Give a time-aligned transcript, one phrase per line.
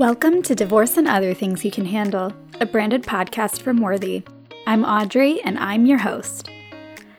[0.00, 4.22] Welcome to Divorce and Other Things You Can Handle, a branded podcast from Worthy.
[4.66, 6.48] I'm Audrey, and I'm your host.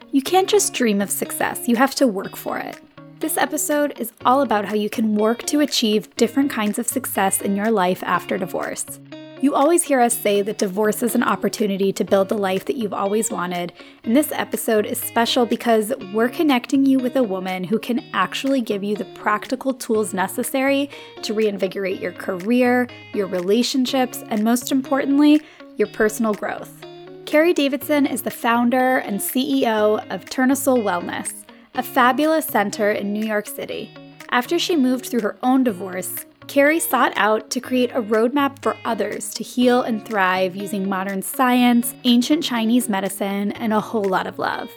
[0.09, 2.79] You can't just dream of success, you have to work for it.
[3.19, 7.39] This episode is all about how you can work to achieve different kinds of success
[7.39, 8.99] in your life after divorce.
[9.41, 12.75] You always hear us say that divorce is an opportunity to build the life that
[12.75, 13.73] you've always wanted,
[14.03, 18.61] and this episode is special because we're connecting you with a woman who can actually
[18.61, 20.91] give you the practical tools necessary
[21.23, 25.41] to reinvigorate your career, your relationships, and most importantly,
[25.75, 26.85] your personal growth.
[27.25, 33.25] Carrie Davidson is the founder and CEO of Tournesol Wellness, a fabulous center in New
[33.25, 33.91] York City.
[34.29, 38.75] After she moved through her own divorce, Carrie sought out to create a roadmap for
[38.83, 44.27] others to heal and thrive using modern science, ancient Chinese medicine, and a whole lot
[44.27, 44.69] of love.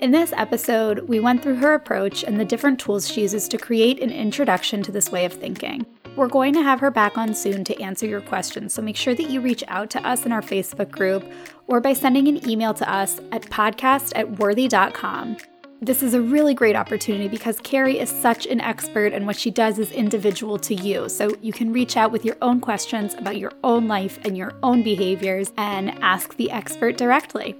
[0.00, 3.58] In this episode, we went through her approach and the different tools she uses to
[3.58, 5.86] create an introduction to this way of thinking.
[6.16, 9.14] We're going to have her back on soon to answer your questions, so make sure
[9.14, 11.24] that you reach out to us in our Facebook group
[11.68, 15.36] or by sending an email to us at podcast at worthy.com.
[15.84, 19.50] This is a really great opportunity because Carrie is such an expert and what she
[19.50, 21.10] does is individual to you.
[21.10, 24.54] So you can reach out with your own questions about your own life and your
[24.62, 27.54] own behaviors and ask the expert directly.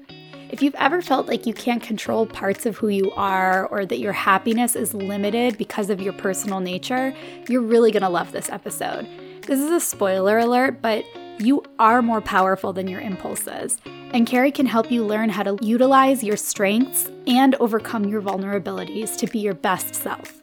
[0.49, 3.99] If you've ever felt like you can't control parts of who you are or that
[3.99, 7.15] your happiness is limited because of your personal nature,
[7.51, 9.07] you're really to love this episode.
[9.43, 11.05] This is a spoiler alert, but
[11.39, 13.81] you are more powerful than your impulses.
[14.13, 19.17] And Carrie can help you learn how to utilize your strengths and overcome your vulnerabilities
[19.19, 20.41] to be your best self.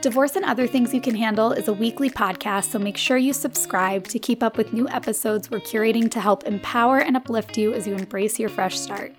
[0.00, 3.32] Divorce and Other Things You Can Handle is a weekly podcast, so make sure you
[3.32, 7.72] subscribe to keep up with new episodes we're curating to help empower and uplift you
[7.72, 9.14] as you embrace your fresh start.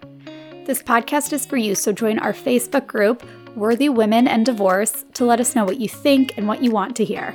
[0.65, 3.23] This podcast is for you, so join our Facebook group,
[3.55, 6.95] Worthy Women and Divorce, to let us know what you think and what you want
[6.97, 7.33] to hear.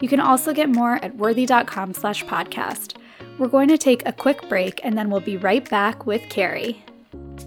[0.00, 2.96] You can also get more at worthy.com slash podcast.
[3.36, 6.84] We're going to take a quick break and then we'll be right back with Carrie.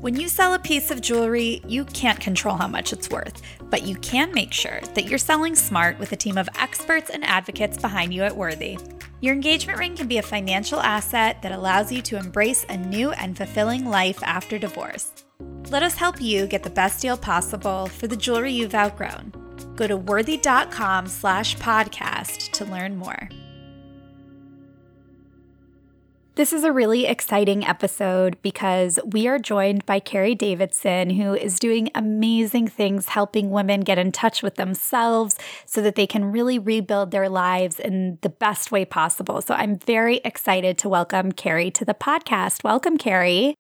[0.02, 3.84] When you sell a piece of jewelry, you can't control how much it's worth, but
[3.84, 7.78] you can make sure that you're selling smart with a team of experts and advocates
[7.78, 8.78] behind you at Worthy.
[9.22, 13.12] Your engagement ring can be a financial asset that allows you to embrace a new
[13.12, 15.24] and fulfilling life after divorce.
[15.70, 19.32] Let us help you get the best deal possible for the jewelry you've outgrown.
[19.76, 23.30] Go to worthy.com slash podcast to learn more.
[26.38, 31.58] This is a really exciting episode because we are joined by Carrie Davidson, who is
[31.58, 36.60] doing amazing things helping women get in touch with themselves so that they can really
[36.60, 39.42] rebuild their lives in the best way possible.
[39.42, 42.64] So I'm very excited to welcome Carrie to the podcast.
[42.64, 43.56] Welcome, Carrie.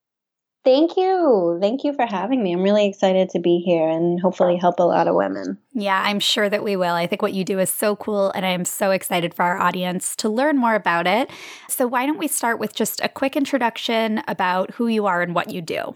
[0.67, 1.57] Thank you.
[1.61, 2.51] Thank you for having me.
[2.51, 5.57] I'm really excited to be here and hopefully help a lot of women.
[5.71, 6.93] Yeah, I'm sure that we will.
[6.93, 9.57] I think what you do is so cool, and I am so excited for our
[9.57, 11.31] audience to learn more about it.
[11.69, 15.33] So, why don't we start with just a quick introduction about who you are and
[15.33, 15.95] what you do?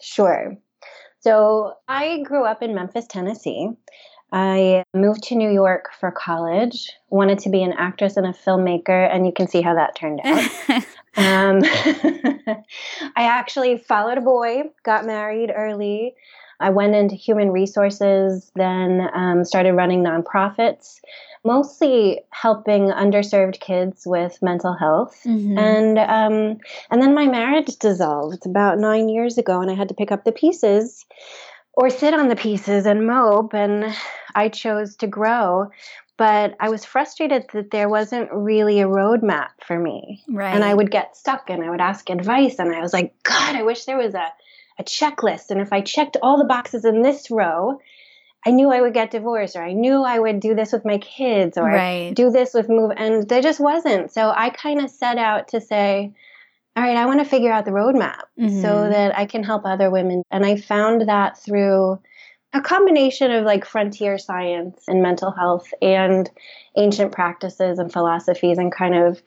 [0.00, 0.56] Sure.
[1.18, 3.70] So, I grew up in Memphis, Tennessee.
[4.32, 9.12] I moved to New York for college, wanted to be an actress and a filmmaker,
[9.12, 10.84] and you can see how that turned out.
[11.16, 12.62] Um, I
[13.16, 16.14] actually followed a boy, got married early.
[16.60, 21.00] I went into human resources, then um, started running nonprofits,
[21.42, 25.20] mostly helping underserved kids with mental health.
[25.24, 25.58] Mm-hmm.
[25.58, 26.58] And um,
[26.90, 30.24] and then my marriage dissolved about nine years ago, and I had to pick up
[30.24, 31.06] the pieces
[31.72, 33.54] or sit on the pieces and mope.
[33.54, 33.96] And
[34.34, 35.70] I chose to grow
[36.20, 40.22] but I was frustrated that there wasn't really a roadmap for me.
[40.28, 40.54] Right.
[40.54, 43.56] And I would get stuck and I would ask advice and I was like, God,
[43.56, 44.30] I wish there was a,
[44.78, 45.50] a checklist.
[45.50, 47.80] And if I checked all the boxes in this row,
[48.44, 50.98] I knew I would get divorced or I knew I would do this with my
[50.98, 52.12] kids or right.
[52.14, 54.12] do this with move and there just wasn't.
[54.12, 56.12] So I kind of set out to say,
[56.76, 58.60] all right, I want to figure out the roadmap mm-hmm.
[58.60, 60.22] so that I can help other women.
[60.30, 61.98] And I found that through
[62.52, 66.30] a combination of like frontier science and mental health and
[66.76, 69.22] ancient practices and philosophies and kind of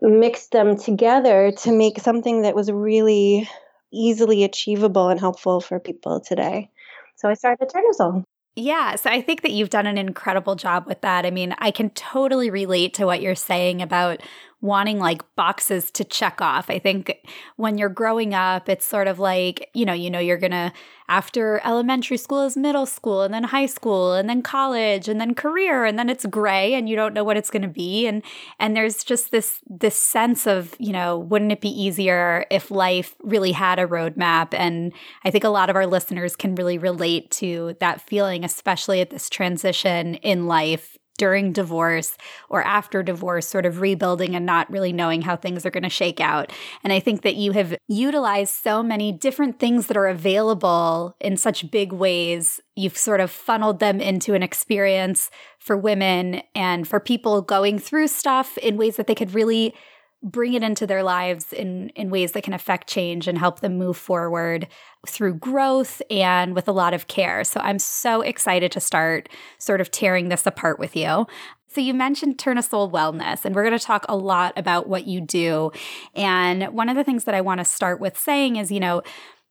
[0.00, 3.48] mixed them together to make something that was really
[3.92, 6.70] easily achievable and helpful for people today.
[7.16, 8.24] So I started Tournesol.
[8.54, 11.24] Yeah, so I think that you've done an incredible job with that.
[11.24, 14.20] I mean, I can totally relate to what you're saying about
[14.62, 16.70] wanting like boxes to check off.
[16.70, 17.18] I think
[17.56, 20.72] when you're growing up, it's sort of like, you know, you know you're going to
[21.08, 25.34] after elementary school is middle school and then high school and then college and then
[25.34, 28.22] career and then it's gray and you don't know what it's going to be and
[28.60, 33.16] and there's just this this sense of, you know, wouldn't it be easier if life
[33.20, 34.92] really had a roadmap and
[35.24, 39.10] I think a lot of our listeners can really relate to that feeling especially at
[39.10, 42.16] this transition in life during divorce
[42.48, 45.88] or after divorce, sort of rebuilding and not really knowing how things are going to
[45.88, 46.52] shake out.
[46.82, 51.36] And I think that you have utilized so many different things that are available in
[51.36, 52.60] such big ways.
[52.76, 58.08] You've sort of funneled them into an experience for women and for people going through
[58.08, 59.74] stuff in ways that they could really
[60.22, 63.76] bring it into their lives in in ways that can affect change and help them
[63.76, 64.68] move forward
[65.06, 67.42] through growth and with a lot of care.
[67.42, 69.28] So I'm so excited to start
[69.58, 71.26] sort of tearing this apart with you.
[71.68, 75.22] So you mentioned Tournesol Wellness, and we're going to talk a lot about what you
[75.22, 75.72] do.
[76.14, 79.02] And one of the things that I want to start with saying is, you know,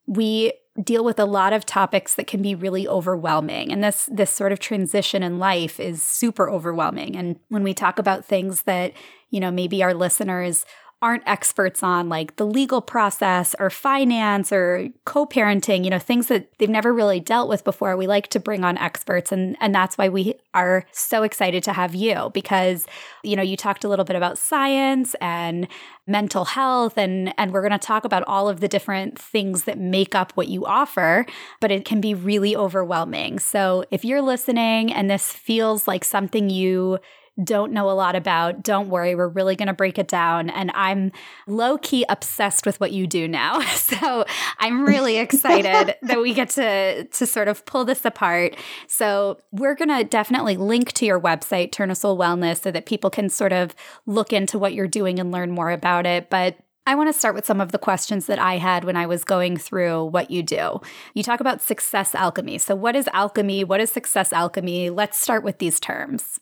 [0.06, 3.72] we deal with a lot of topics that can be really overwhelming.
[3.72, 7.16] And this this sort of transition in life is super overwhelming.
[7.16, 8.94] And when we talk about things that
[9.30, 10.66] you know maybe our listeners
[11.02, 16.48] aren't experts on like the legal process or finance or co-parenting, you know, things that
[16.60, 17.98] they've never really dealt with before.
[17.98, 21.74] We like to bring on experts and and that's why we are so excited to
[21.74, 22.86] have you because
[23.24, 25.68] you know, you talked a little bit about science and
[26.06, 29.80] mental health and and we're going to talk about all of the different things that
[29.80, 31.26] make up what you offer,
[31.60, 33.40] but it can be really overwhelming.
[33.40, 37.00] So, if you're listening and this feels like something you
[37.42, 40.50] don't know a lot about, don't worry, we're really going to break it down.
[40.50, 41.12] And I'm
[41.48, 43.62] low key obsessed with what you do now.
[43.92, 44.26] So
[44.60, 48.56] I'm really excited that we get to, to sort of pull this apart.
[48.88, 53.28] So we're going to definitely link to your website, Tournesol Wellness, so that people can
[53.28, 53.76] sort of
[54.06, 56.30] look into what you're doing and learn more about it.
[56.30, 56.58] But
[56.88, 59.24] I want to start with some of the questions that I had when I was
[59.24, 60.80] going through what you do.
[61.14, 62.58] You talk about success alchemy.
[62.58, 63.64] So, what is alchemy?
[63.64, 64.90] What is success alchemy?
[64.90, 66.40] Let's start with these terms.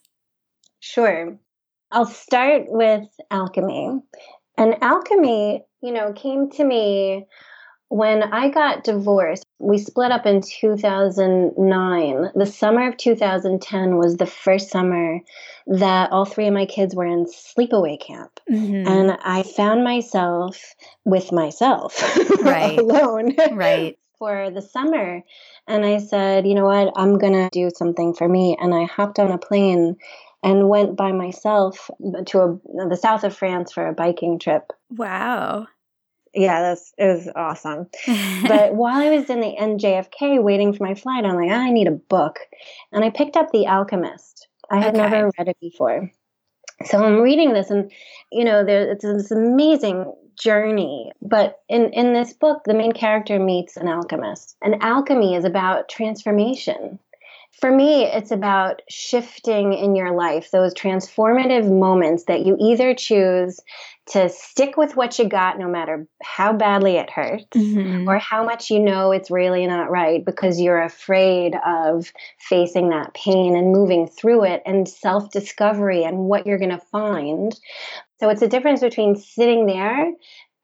[0.80, 1.38] Sure.
[1.92, 4.00] I'll start with alchemy.
[4.56, 7.26] And alchemy, you know, came to me
[7.88, 9.44] when I got divorced.
[9.58, 12.30] We split up in 2009.
[12.34, 15.20] The summer of 2010 was the first summer
[15.66, 18.40] that all three of my kids were in sleepaway camp.
[18.50, 18.86] Mm-hmm.
[18.88, 20.74] And I found myself
[21.04, 22.00] with myself
[22.42, 22.78] right.
[22.78, 23.34] alone.
[23.52, 23.98] Right.
[24.18, 25.22] For the summer.
[25.66, 26.92] And I said, you know what?
[26.94, 28.54] I'm going to do something for me.
[28.60, 29.96] And I hopped on a plane
[30.42, 31.90] and went by myself
[32.26, 34.72] to a, the south of France for a biking trip.
[34.90, 35.66] Wow.
[36.32, 37.88] Yeah, that's it was awesome.
[38.48, 41.70] but while I was in the NJFK waiting for my flight, I'm like, ah, I
[41.70, 42.38] need a book.
[42.92, 44.46] And I picked up The Alchemist.
[44.70, 45.10] I had okay.
[45.10, 46.10] never read it before.
[46.84, 47.90] So I'm reading this and
[48.30, 51.12] you know, there it's this amazing journey.
[51.20, 54.56] But in, in this book, the main character meets an alchemist.
[54.62, 56.98] And alchemy is about transformation.
[57.60, 63.60] For me, it's about shifting in your life, those transformative moments that you either choose
[64.10, 68.08] to stick with what you got no matter how badly it hurts mm-hmm.
[68.08, 73.14] or how much you know it's really not right because you're afraid of facing that
[73.14, 77.58] pain and moving through it and self discovery and what you're going to find.
[78.20, 80.12] So it's a difference between sitting there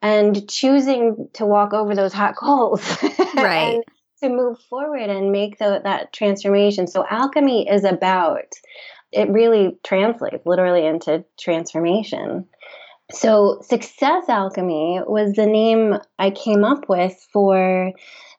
[0.03, 2.83] and choosing to walk over those hot coals.
[3.37, 3.75] Right.
[3.75, 3.85] and,
[4.23, 6.87] to move forward and make the, that transformation.
[6.87, 8.53] So alchemy is about
[9.13, 12.47] it really translates literally into transformation.
[13.13, 17.93] So success alchemy was the name I came up with for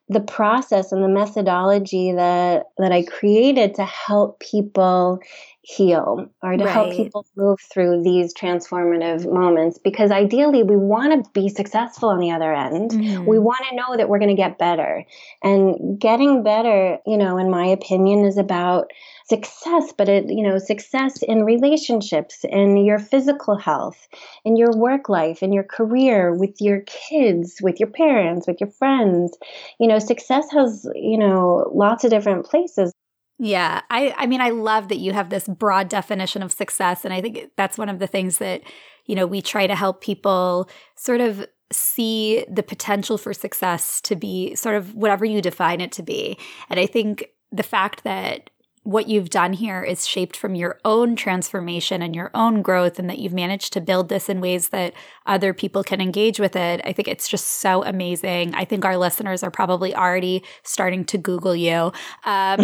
[0.09, 5.19] the process and the methodology that that I created to help people
[5.67, 6.73] heal or to right.
[6.73, 12.19] help people move through these transformative moments because ideally we want to be successful on
[12.19, 12.91] the other end.
[12.91, 13.25] Mm-hmm.
[13.25, 15.03] We want to know that we're going to get better.
[15.43, 18.91] And getting better, you know, in my opinion is about
[19.27, 24.07] success, but it, you know, success in relationships, in your physical health,
[24.45, 28.71] in your work life, in your career, with your kids, with your parents, with your
[28.71, 29.37] friends.
[29.81, 32.93] You know, success has, you know, lots of different places.
[33.39, 33.81] Yeah.
[33.89, 37.21] I I mean I love that you have this broad definition of success and I
[37.21, 38.61] think that's one of the things that
[39.05, 44.15] you know we try to help people sort of see the potential for success to
[44.15, 46.37] be sort of whatever you define it to be.
[46.69, 48.49] And I think the fact that
[48.87, 53.09] what you've done here is shaped from your own transformation and your own growth, and
[53.09, 54.93] that you've managed to build this in ways that
[55.25, 56.79] other people can engage with it.
[56.85, 58.55] I think it's just so amazing.
[58.55, 61.91] I think our listeners are probably already starting to Google you.
[62.23, 62.61] Um,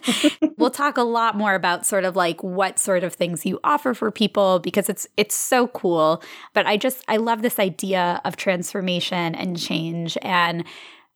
[0.56, 3.92] we'll talk a lot more about sort of like what sort of things you offer
[3.92, 6.22] for people because it's it's so cool.
[6.54, 10.64] But I just I love this idea of transformation and change and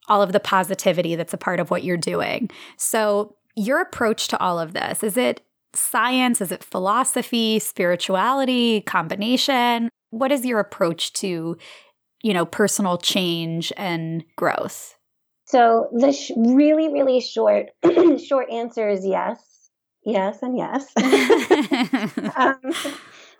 [0.07, 2.51] all of the positivity that's a part of what you're doing.
[2.77, 5.41] So your approach to all of this is it
[5.75, 6.41] science?
[6.41, 9.89] Is it philosophy, spirituality, combination?
[10.11, 11.57] What is your approach to,
[12.21, 14.95] you know, personal change and growth?
[15.45, 17.67] So the sh- really, really short,
[18.25, 19.69] short answer is yes.
[20.05, 20.91] yes and yes.
[22.35, 22.59] um,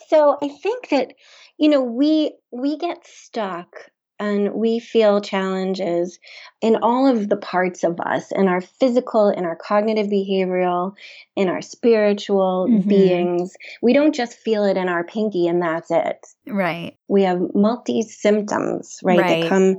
[0.07, 1.13] so I think that
[1.57, 3.89] you know we we get stuck
[4.23, 6.17] and we feel challenges
[6.61, 10.93] in all of the parts of us in our physical in our cognitive behavioral
[11.35, 12.87] in our spiritual mm-hmm.
[12.87, 13.55] beings.
[13.81, 16.25] We don't just feel it in our pinky and that's it.
[16.47, 16.97] Right.
[17.09, 19.41] We have multi symptoms right, right.
[19.41, 19.77] that come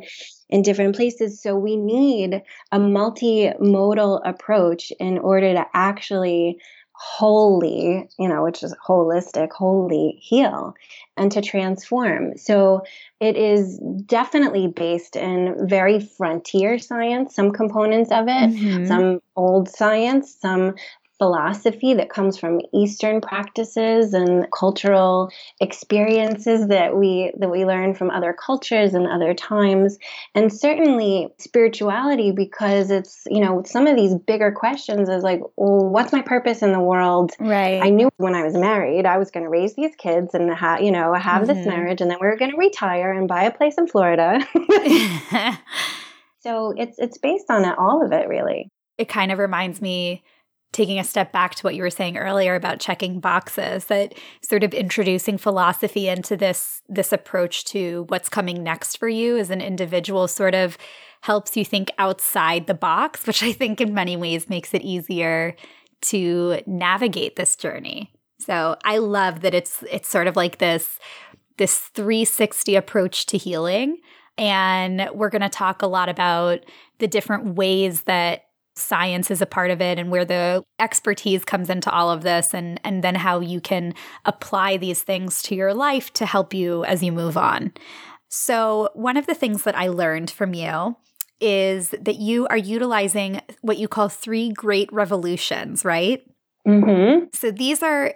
[0.50, 1.40] in different places.
[1.40, 6.58] So we need a multimodal approach in order to actually
[7.04, 10.74] wholly, you know, which is holistic, wholly heal
[11.16, 12.36] and to transform.
[12.38, 12.82] So
[13.20, 18.86] it is definitely based in very frontier science, some components of it, mm-hmm.
[18.86, 20.74] some old science, some
[21.18, 25.30] philosophy that comes from Eastern practices and cultural
[25.60, 29.98] experiences that we that we learn from other cultures and other times,
[30.34, 35.88] and certainly spirituality because it's you know some of these bigger questions is like, well,
[35.88, 37.32] what's my purpose in the world?
[37.38, 37.80] Right.
[37.82, 40.82] I knew when I was married I was going to raise these kids and have
[40.82, 41.54] you know have mm-hmm.
[41.54, 44.40] this marriage, and then we were going to retire and buy a place in Florida.
[46.40, 48.70] so it's it's based on it, all of it really.
[48.98, 50.22] It kind of reminds me
[50.74, 54.62] taking a step back to what you were saying earlier about checking boxes that sort
[54.62, 59.62] of introducing philosophy into this this approach to what's coming next for you as an
[59.62, 60.76] individual sort of
[61.22, 65.56] helps you think outside the box which i think in many ways makes it easier
[66.04, 68.12] to navigate this journey.
[68.38, 70.98] So i love that it's it's sort of like this
[71.56, 73.98] this 360 approach to healing.
[74.36, 76.60] And we're going to talk a lot about
[76.98, 78.43] the different ways that
[78.76, 82.52] science is a part of it and where the expertise comes into all of this
[82.54, 86.84] and and then how you can apply these things to your life to help you
[86.84, 87.72] as you move on.
[88.28, 90.96] So, one of the things that I learned from you
[91.40, 96.20] is that you are utilizing what you call three great revolutions, right?
[96.66, 97.26] Mm-hmm.
[97.32, 98.12] So, these are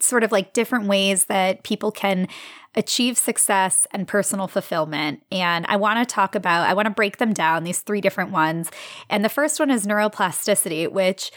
[0.00, 2.28] sort of like different ways that people can
[2.74, 5.22] achieve success and personal fulfillment.
[5.32, 8.30] And I want to talk about, I want to break them down, these three different
[8.30, 8.70] ones.
[9.08, 11.32] And the first one is neuroplasticity, which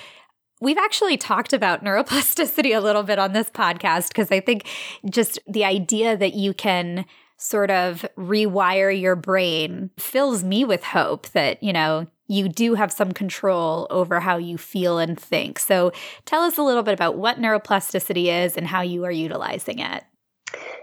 [0.62, 4.68] We've actually talked about neuroplasticity a little bit on this podcast because I think
[5.10, 7.06] just the idea that you can
[7.38, 12.92] sort of rewire your brain fills me with hope that, you know, you do have
[12.92, 15.60] some control over how you feel and think.
[15.60, 15.92] So
[16.26, 20.04] tell us a little bit about what neuroplasticity is and how you are utilizing it.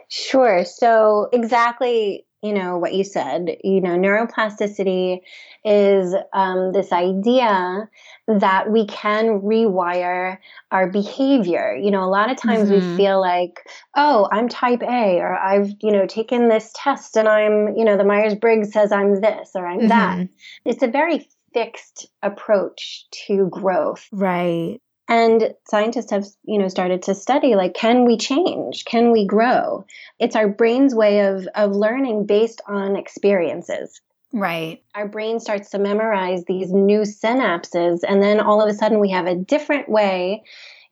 [0.08, 0.64] Sure.
[0.64, 5.20] So, exactly, you know, what you said, you know, neuroplasticity
[5.64, 7.88] is um, this idea
[8.28, 10.38] that we can rewire
[10.70, 11.76] our behavior.
[11.76, 12.90] You know, a lot of times mm-hmm.
[12.90, 13.58] we feel like,
[13.96, 17.96] oh, I'm type A, or I've, you know, taken this test and I'm, you know,
[17.96, 19.88] the Myers Briggs says I'm this or I'm mm-hmm.
[19.88, 20.28] that.
[20.64, 21.26] It's a very
[21.56, 24.06] fixed approach to growth.
[24.12, 24.78] Right.
[25.08, 28.84] And scientists have, you know, started to study like, can we change?
[28.84, 29.86] Can we grow?
[30.18, 34.00] It's our brain's way of of learning based on experiences.
[34.34, 34.82] Right.
[34.94, 39.10] Our brain starts to memorize these new synapses, and then all of a sudden we
[39.12, 40.42] have a different way,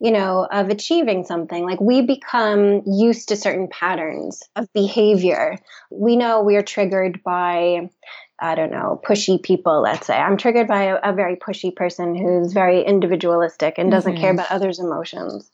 [0.00, 1.64] you know, of achieving something.
[1.64, 5.58] Like we become used to certain patterns of behavior.
[5.90, 7.90] We know we're triggered by
[8.40, 10.16] I don't know, pushy people, let's say.
[10.16, 14.20] I'm triggered by a, a very pushy person who's very individualistic and doesn't mm-hmm.
[14.20, 15.50] care about others' emotions.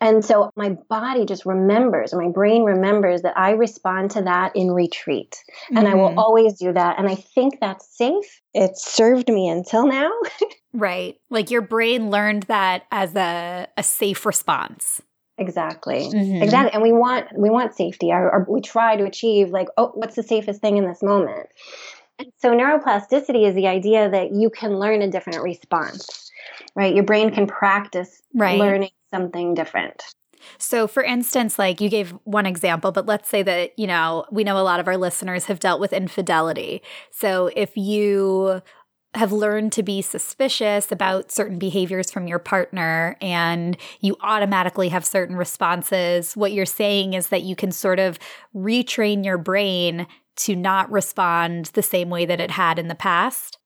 [0.00, 4.70] And so my body just remembers, my brain remembers that I respond to that in
[4.70, 5.36] retreat.
[5.68, 5.86] And mm-hmm.
[5.86, 6.18] I will mm-hmm.
[6.18, 6.98] always do that.
[6.98, 8.42] And I think that's safe.
[8.52, 10.10] It's served me until now.
[10.74, 11.16] right.
[11.30, 15.00] Like your brain learned that as a, a safe response.
[15.38, 16.10] Exactly.
[16.12, 16.42] Mm-hmm.
[16.42, 16.72] Exactly.
[16.72, 18.10] And we want we want safety.
[18.10, 21.48] Or, or we try to achieve like, oh, what's the safest thing in this moment?
[22.18, 26.30] And so neuroplasticity is the idea that you can learn a different response,
[26.74, 26.94] right?
[26.94, 28.58] Your brain can practice right.
[28.58, 30.02] learning something different.
[30.58, 34.44] So, for instance, like you gave one example, but let's say that, you know, we
[34.44, 36.82] know a lot of our listeners have dealt with infidelity.
[37.10, 38.62] So, if you
[39.14, 45.06] have learned to be suspicious about certain behaviors from your partner and you automatically have
[45.06, 48.18] certain responses, what you're saying is that you can sort of
[48.54, 50.06] retrain your brain
[50.36, 53.58] to not respond the same way that it had in the past?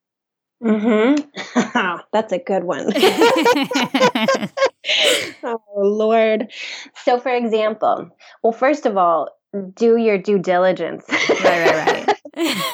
[0.63, 1.97] Mm-hmm.
[2.13, 2.85] That's a good one.
[5.43, 6.51] oh, Lord.
[7.03, 8.09] So, for example,
[8.43, 9.29] well, first of all,
[9.75, 11.03] do your due diligence.
[11.09, 12.07] right, right, right.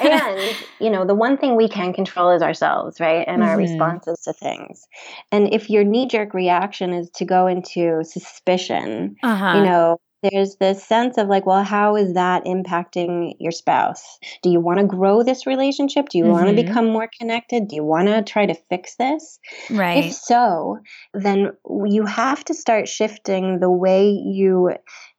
[0.03, 3.25] and, you know, the one thing we can control is ourselves, right?
[3.27, 3.49] And mm-hmm.
[3.49, 4.85] our responses to things.
[5.31, 9.57] And if your knee jerk reaction is to go into suspicion, uh-huh.
[9.57, 14.19] you know, there's this sense of like, well, how is that impacting your spouse?
[14.41, 16.09] Do you want to grow this relationship?
[16.09, 16.33] Do you mm-hmm.
[16.33, 17.67] want to become more connected?
[17.67, 19.39] Do you want to try to fix this?
[19.69, 20.05] Right.
[20.05, 20.79] If so,
[21.13, 21.51] then
[21.85, 24.71] you have to start shifting the way you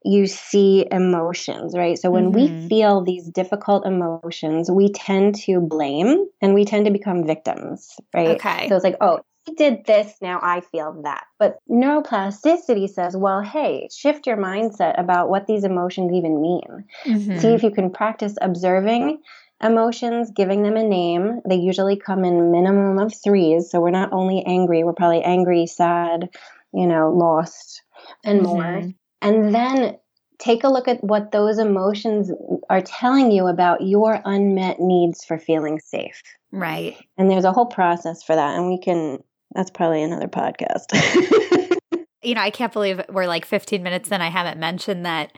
[0.05, 1.97] you see emotions, right?
[1.97, 2.61] So when mm-hmm.
[2.61, 7.95] we feel these difficult emotions, we tend to blame and we tend to become victims,
[8.13, 8.29] right?
[8.29, 8.69] Okay.
[8.69, 9.19] So it's like, oh,
[9.57, 11.25] did this, now I feel that.
[11.37, 16.85] But neuroplasticity says, well, hey, shift your mindset about what these emotions even mean.
[17.05, 17.39] Mm-hmm.
[17.39, 19.21] See if you can practice observing
[19.61, 21.41] emotions, giving them a name.
[21.47, 23.69] They usually come in minimum of threes.
[23.69, 26.29] So we're not only angry, we're probably angry, sad,
[26.73, 27.81] you know, lost,
[28.23, 28.47] and mm-hmm.
[28.47, 28.83] more.
[29.21, 29.97] And then
[30.37, 32.31] take a look at what those emotions
[32.69, 36.21] are telling you about your unmet needs for feeling safe.
[36.51, 36.95] Right.
[37.17, 38.57] And there's a whole process for that.
[38.57, 39.19] And we can
[39.51, 40.85] that's probably another podcast.
[42.23, 45.31] you know, I can't believe we're like 15 minutes and I haven't mentioned that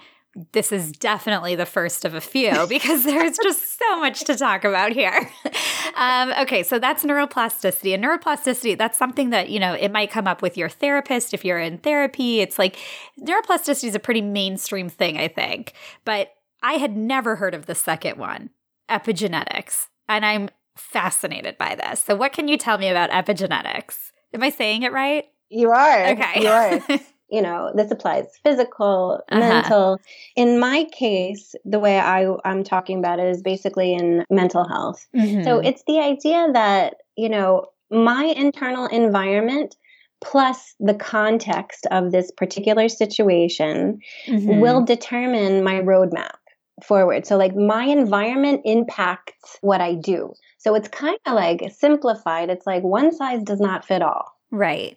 [0.53, 4.63] this is definitely the first of a few because there's just so much to talk
[4.63, 5.30] about here.
[5.94, 7.94] Um, okay, so that's neuroplasticity.
[7.94, 11.44] And neuroplasticity, that's something that, you know, it might come up with your therapist if
[11.44, 12.39] you're in therapy.
[12.39, 12.77] It's like
[13.20, 15.74] neuroplasticity is a pretty mainstream thing, I think.
[16.06, 16.30] But
[16.63, 18.51] I had never heard of the second one,
[18.89, 19.88] epigenetics.
[20.08, 22.01] And I'm fascinated by this.
[22.01, 24.12] So, what can you tell me about epigenetics?
[24.34, 25.25] Am I saying it right?
[25.50, 26.08] You are.
[26.08, 26.42] Okay.
[26.42, 27.00] You are.
[27.30, 29.40] you know, this applies physical, uh-huh.
[29.40, 29.98] mental.
[30.36, 35.06] In my case, the way I, I'm talking about it is basically in mental health.
[35.16, 35.44] Mm-hmm.
[35.44, 39.75] So, it's the idea that, you know, my internal environment
[40.24, 44.60] plus the context of this particular situation mm-hmm.
[44.60, 46.38] will determine my roadmap
[46.86, 47.26] forward.
[47.26, 50.34] So, like, my environment impacts what I do.
[50.58, 52.50] So it's kind of like simplified.
[52.50, 54.38] It's like one size does not fit all.
[54.52, 54.96] Right.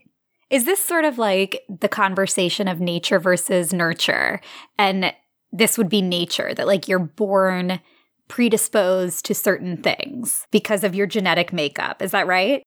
[0.51, 4.41] Is this sort of like the conversation of nature versus nurture?
[4.79, 5.15] And
[5.53, 7.81] this would be nature, that like you're born
[8.29, 12.03] predisposed to certain things because of your genetic makeup.
[12.03, 12.63] Is that right?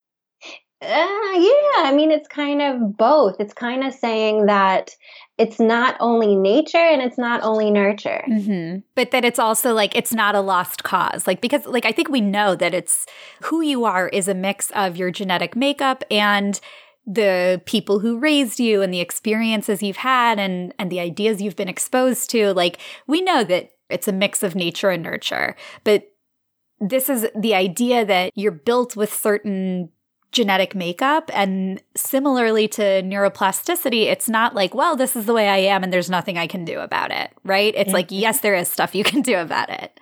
[0.81, 3.35] Uh, yeah, I mean, it's kind of both.
[3.39, 4.95] It's kind of saying that
[5.37, 8.23] it's not only nature and it's not only nurture.
[8.27, 8.79] Mm-hmm.
[8.95, 11.27] but that it's also like it's not a lost cause.
[11.27, 13.05] Like because like i think we know that it's
[13.43, 16.59] who you are is a mix of your genetic makeup and
[17.05, 21.55] the people who raised you and the experiences you've had and and the ideas you've
[21.55, 22.53] been exposed to.
[22.53, 25.55] Like we know that it's a mix of nature and nurture.
[25.83, 26.11] But
[26.79, 29.89] this is the idea that you're built with certain
[30.31, 31.29] genetic makeup.
[31.33, 35.91] And similarly to neuroplasticity, it's not like, well, this is the way I am and
[35.91, 37.73] there's nothing I can do about it, right?
[37.75, 37.93] It's mm-hmm.
[37.93, 39.99] like, yes, there is stuff you can do about it.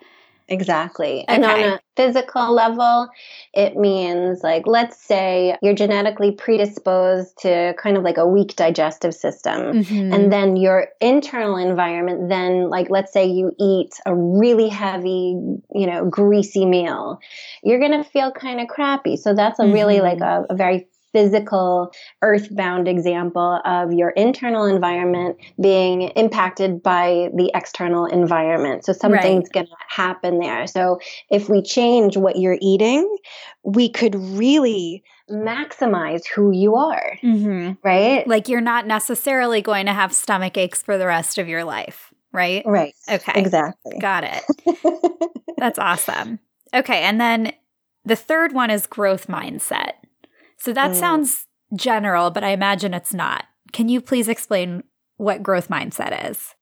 [0.48, 1.22] Exactly.
[1.22, 1.24] Okay.
[1.28, 3.08] And on a physical level,
[3.52, 9.14] it means like, let's say you're genetically predisposed to kind of like a weak digestive
[9.14, 9.82] system.
[9.82, 10.12] Mm-hmm.
[10.12, 15.36] And then your internal environment, then, like, let's say you eat a really heavy,
[15.74, 17.18] you know, greasy meal,
[17.64, 19.16] you're going to feel kind of crappy.
[19.16, 19.72] So that's a mm-hmm.
[19.72, 21.92] really like a, a very physical,
[22.22, 28.84] earthbound example of your internal environment being impacted by the external environment.
[28.84, 29.52] So something's right.
[29.52, 30.66] going to happen there.
[30.66, 30.98] So
[31.30, 33.16] if we change what you're eating,
[33.62, 37.72] we could really maximize who you are, mm-hmm.
[37.82, 38.26] right?
[38.26, 42.12] Like you're not necessarily going to have stomach aches for the rest of your life,
[42.32, 42.62] right?
[42.64, 42.94] Right.
[43.10, 43.32] Okay.
[43.34, 43.98] Exactly.
[43.98, 45.32] Got it.
[45.56, 46.38] That's awesome.
[46.74, 47.02] Okay.
[47.02, 47.52] And then
[48.04, 49.94] the third one is growth mindset.
[50.58, 50.94] So that mm.
[50.94, 53.44] sounds general, but I imagine it's not.
[53.72, 54.84] Can you please explain
[55.16, 56.54] what growth mindset is?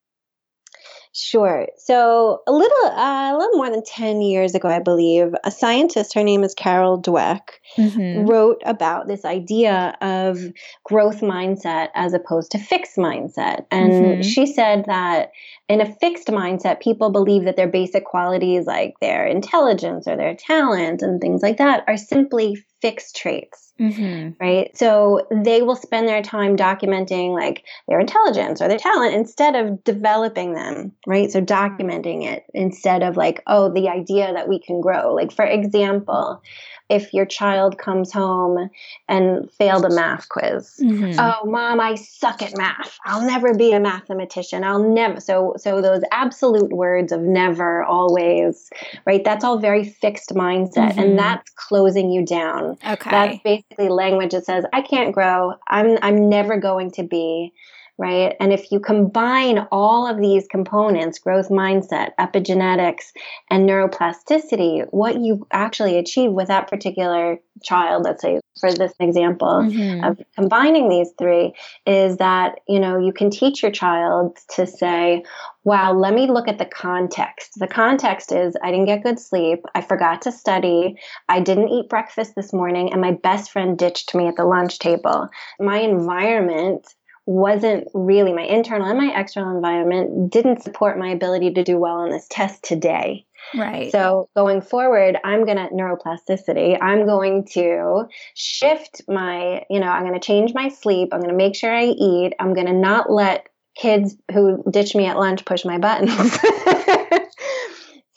[1.16, 1.68] Sure.
[1.78, 6.12] So a little, uh, a little more than ten years ago, I believe, a scientist,
[6.14, 8.26] her name is Carol Dweck, mm-hmm.
[8.28, 10.40] wrote about this idea of
[10.83, 14.22] growth mindset as opposed to fixed mindset, and mm-hmm.
[14.22, 15.30] she said that
[15.68, 20.35] in a fixed mindset, people believe that their basic qualities, like their intelligence or their
[20.35, 23.72] talent and things like that, are simply fixed traits.
[23.81, 24.33] Mm-hmm.
[24.38, 24.77] Right.
[24.77, 29.83] So they will spend their time documenting like their intelligence or their talent instead of
[29.83, 30.92] developing them.
[31.07, 31.31] Right.
[31.31, 35.14] So documenting it instead of like, oh, the idea that we can grow.
[35.14, 36.42] Like, for example,
[36.88, 38.68] if your child comes home
[39.09, 40.75] and failed a math quiz.
[40.83, 41.18] Mm-hmm.
[41.18, 42.99] Oh, mom, I suck at math.
[43.07, 44.64] I'll never be a mathematician.
[44.64, 45.20] I'll never.
[45.20, 48.70] So, so those absolute words of never, always,
[49.07, 49.25] right?
[49.25, 51.01] That's all very fixed mindset, mm-hmm.
[51.01, 52.77] and that's closing you down.
[52.87, 55.55] Okay, that's basically language that says I can't grow.
[55.68, 57.53] I'm I'm never going to be
[57.96, 58.35] right?
[58.40, 63.12] And if you combine all of these components growth mindset, epigenetics,
[63.50, 69.62] and neuroplasticity what you actually achieve with that particular child, let's say for this example
[69.64, 70.04] mm-hmm.
[70.04, 71.54] of combining these three,
[71.87, 75.22] is that you know you can teach your child to say,
[75.62, 77.52] wow, let me look at the context.
[77.57, 79.64] The context is I didn't get good sleep.
[79.74, 80.96] I forgot to study.
[81.28, 84.78] I didn't eat breakfast this morning, and my best friend ditched me at the lunch
[84.80, 85.28] table.
[85.61, 86.87] My environment
[87.26, 91.94] wasn't really my internal and my external environment didn't support my ability to do well
[91.94, 93.24] on this test today.
[93.56, 93.92] Right.
[93.92, 96.78] So going forward, I'm going to neuroplasticity.
[96.80, 101.10] I'm going to shift my, you know, I'm going to change my sleep.
[101.12, 102.32] I'm going to make sure I eat.
[102.38, 106.12] I'm going to not let kids who ditch me at lunch push my buttons.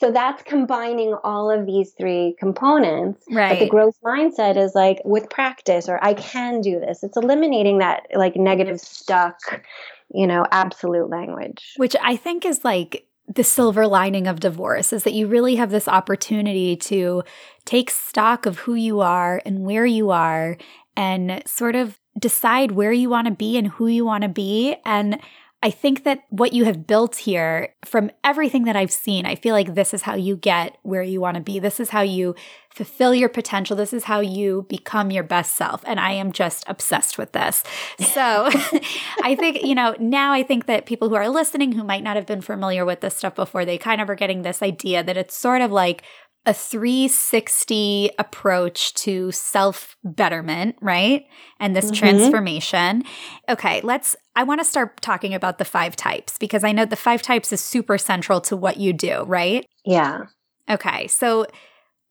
[0.00, 3.24] So that's combining all of these three components.
[3.30, 3.58] Right.
[3.58, 7.02] But the growth mindset is like with practice or I can do this.
[7.02, 9.64] It's eliminating that like negative stuck,
[10.12, 11.74] you know, absolute language.
[11.76, 15.70] Which I think is like the silver lining of divorce is that you really have
[15.70, 17.22] this opportunity to
[17.64, 20.56] take stock of who you are and where you are
[20.96, 24.76] and sort of decide where you want to be and who you want to be
[24.84, 25.20] and
[25.60, 29.54] I think that what you have built here, from everything that I've seen, I feel
[29.54, 31.58] like this is how you get where you want to be.
[31.58, 32.36] This is how you
[32.70, 33.76] fulfill your potential.
[33.76, 35.82] This is how you become your best self.
[35.84, 37.64] And I am just obsessed with this.
[37.98, 38.48] So
[39.24, 42.14] I think, you know, now I think that people who are listening who might not
[42.14, 45.16] have been familiar with this stuff before, they kind of are getting this idea that
[45.16, 46.04] it's sort of like
[46.48, 51.26] a 360 approach to self betterment, right?
[51.60, 51.94] And this mm-hmm.
[51.94, 53.04] transformation.
[53.50, 54.16] Okay, let's.
[54.34, 57.52] I want to start talking about the five types because I know the five types
[57.52, 59.66] is super central to what you do, right?
[59.84, 60.24] Yeah.
[60.70, 61.46] Okay, so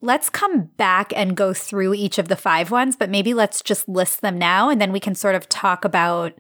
[0.02, 3.90] let's come back and go through each of the five ones, but maybe let's just
[3.90, 6.34] list them now and then we can sort of talk about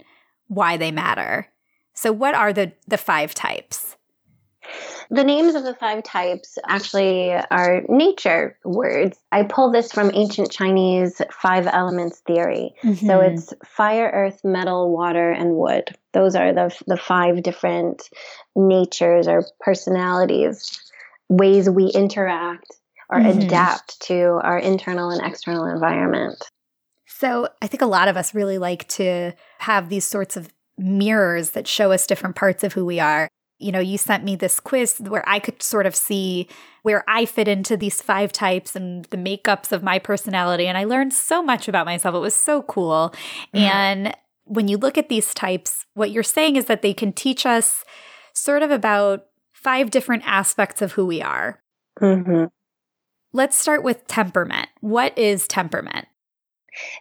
[0.48, 1.48] why they matter.
[1.96, 3.96] So, what are the, the five types?
[5.10, 9.18] The names of the five types actually are nature words.
[9.32, 12.74] I pull this from ancient Chinese five elements theory.
[12.84, 13.06] Mm-hmm.
[13.06, 15.96] So it's fire, earth, metal, water, and wood.
[16.14, 18.10] Those are the, the five different
[18.56, 20.80] natures or personalities,
[21.30, 22.74] ways we interact
[23.10, 23.40] or mm-hmm.
[23.40, 26.44] adapt to our internal and external environment.
[27.06, 31.52] So I think a lot of us really like to have these sorts of mirrors
[31.52, 33.28] that show us different parts of who we are
[33.60, 36.48] you know, you sent me this quiz where I could sort of see
[36.84, 40.67] where I fit into these five types and the makeups of my personality.
[40.67, 42.15] And I learned so much about myself.
[42.15, 43.13] It was so cool.
[43.54, 43.58] Mm-hmm.
[43.58, 47.46] And when you look at these types, what you're saying is that they can teach
[47.46, 47.84] us
[48.34, 51.62] sort of about five different aspects of who we are.
[52.00, 52.46] Mm-hmm.
[53.34, 54.70] Let's start with temperament.
[54.80, 56.08] What is temperament?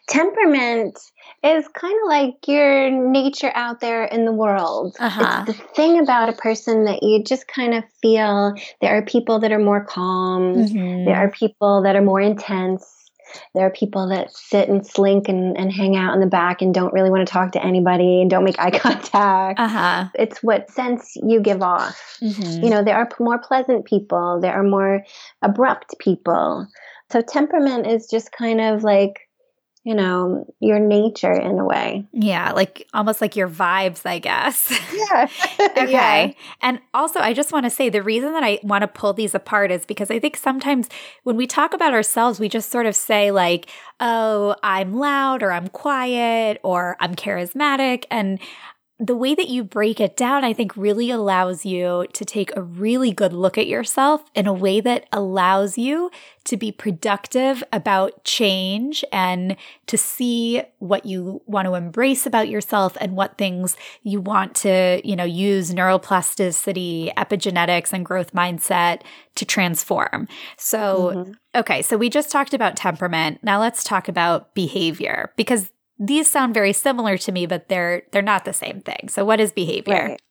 [0.08, 0.98] Temperament
[1.42, 4.96] is kind of like your nature out there in the world.
[4.98, 5.44] Uh-huh.
[5.46, 9.38] It's the thing about a person that you just kind of feel there are people
[9.40, 11.04] that are more calm, mm-hmm.
[11.04, 12.92] there are people that are more intense.
[13.54, 16.72] There are people that sit and slink and, and hang out in the back and
[16.72, 19.58] don't really want to talk to anybody and don't make eye contact.
[19.58, 20.08] Uh-huh.
[20.14, 22.18] It's what sense you give off.
[22.22, 22.64] Mm-hmm.
[22.64, 25.04] You know, there are more pleasant people, there are more
[25.42, 26.66] abrupt people.
[27.10, 29.25] So temperament is just kind of like
[29.86, 32.08] you know, your nature in a way.
[32.12, 34.76] Yeah, like almost like your vibes, I guess.
[34.96, 35.28] Yeah.
[35.60, 35.90] okay.
[35.90, 36.32] Yeah.
[36.62, 39.34] And also, I just want to say the reason that I want to pull these
[39.34, 40.88] apart is because I think sometimes
[41.24, 43.68] when we talk about ourselves, we just sort of say, like,
[44.00, 48.04] oh, I'm loud or I'm quiet or I'm charismatic.
[48.10, 48.40] And
[48.98, 52.62] the way that you break it down, I think really allows you to take a
[52.62, 56.10] really good look at yourself in a way that allows you
[56.44, 59.56] to be productive about change and
[59.86, 65.02] to see what you want to embrace about yourself and what things you want to,
[65.04, 69.02] you know, use neuroplasticity, epigenetics, and growth mindset
[69.34, 70.26] to transform.
[70.56, 71.32] So, mm-hmm.
[71.54, 73.40] okay, so we just talked about temperament.
[73.42, 78.22] Now let's talk about behavior because these sound very similar to me, but they're they're
[78.22, 79.08] not the same thing.
[79.08, 79.94] So what is behavior?
[79.94, 80.22] Right.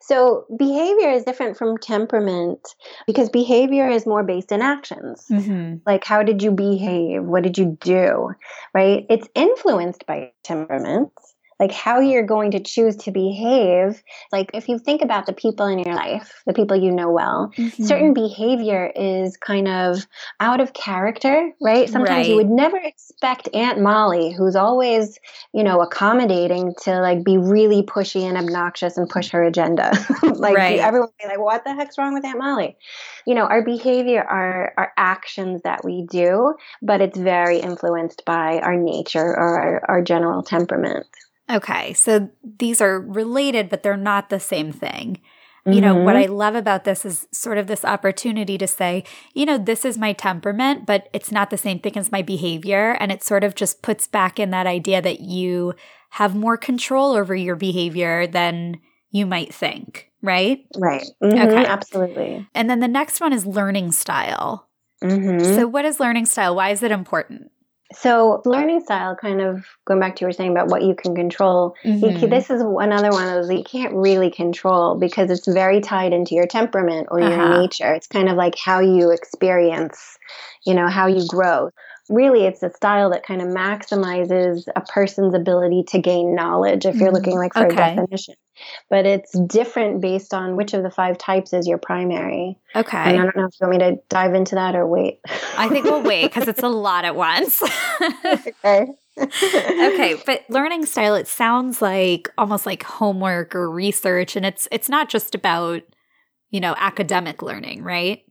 [0.00, 2.60] So behavior is different from temperament
[3.06, 5.26] because behavior is more based in actions.
[5.30, 5.76] Mm-hmm.
[5.86, 7.22] Like how did you behave?
[7.22, 8.30] What did you do?
[8.74, 9.06] Right?
[9.08, 11.12] It's influenced by temperament
[11.60, 14.02] like how you're going to choose to behave.
[14.32, 17.52] Like if you think about the people in your life, the people you know well,
[17.54, 17.84] mm-hmm.
[17.84, 20.06] certain behavior is kind of
[20.40, 21.88] out of character, right?
[21.88, 22.28] Sometimes right.
[22.28, 25.18] you would never expect Aunt Molly, who's always,
[25.52, 29.92] you know, accommodating to like be really pushy and obnoxious and push her agenda.
[30.22, 30.80] like right.
[30.80, 32.78] everyone be like, what the heck's wrong with Aunt Molly?
[33.26, 38.60] You know, our behavior are our actions that we do, but it's very influenced by
[38.60, 41.04] our nature or our, our general temperament.
[41.50, 45.20] Okay, so these are related, but they're not the same thing.
[45.66, 45.72] Mm-hmm.
[45.72, 46.32] You know, what mm-hmm.
[46.32, 49.98] I love about this is sort of this opportunity to say, you know, this is
[49.98, 52.96] my temperament, but it's not the same thing as my behavior.
[52.98, 55.74] And it sort of just puts back in that idea that you
[56.10, 60.64] have more control over your behavior than you might think, right?
[60.78, 61.04] Right.
[61.22, 61.66] Mm-hmm, okay.
[61.66, 62.48] Absolutely.
[62.54, 64.68] And then the next one is learning style.
[65.02, 65.56] Mm-hmm.
[65.56, 66.54] So, what is learning style?
[66.56, 67.50] Why is it important?
[67.92, 70.94] So, learning style, kind of going back to what you were saying about what you
[70.94, 72.22] can control, mm-hmm.
[72.22, 75.80] you this is another one of those that you can't really control because it's very
[75.80, 77.60] tied into your temperament or your uh-huh.
[77.62, 77.92] nature.
[77.92, 80.16] It's kind of like how you experience,
[80.64, 81.70] you know, how you grow
[82.10, 86.96] really it's a style that kind of maximizes a person's ability to gain knowledge if
[86.96, 87.92] you're looking like for okay.
[87.92, 88.34] a definition
[88.88, 93.20] but it's different based on which of the five types is your primary okay and
[93.20, 95.20] i don't know if you want me to dive into that or wait
[95.56, 97.62] i think we'll wait because it's a lot at once
[98.26, 98.86] okay
[99.18, 104.88] okay but learning style it sounds like almost like homework or research and it's it's
[104.88, 105.82] not just about
[106.50, 108.24] you know academic learning right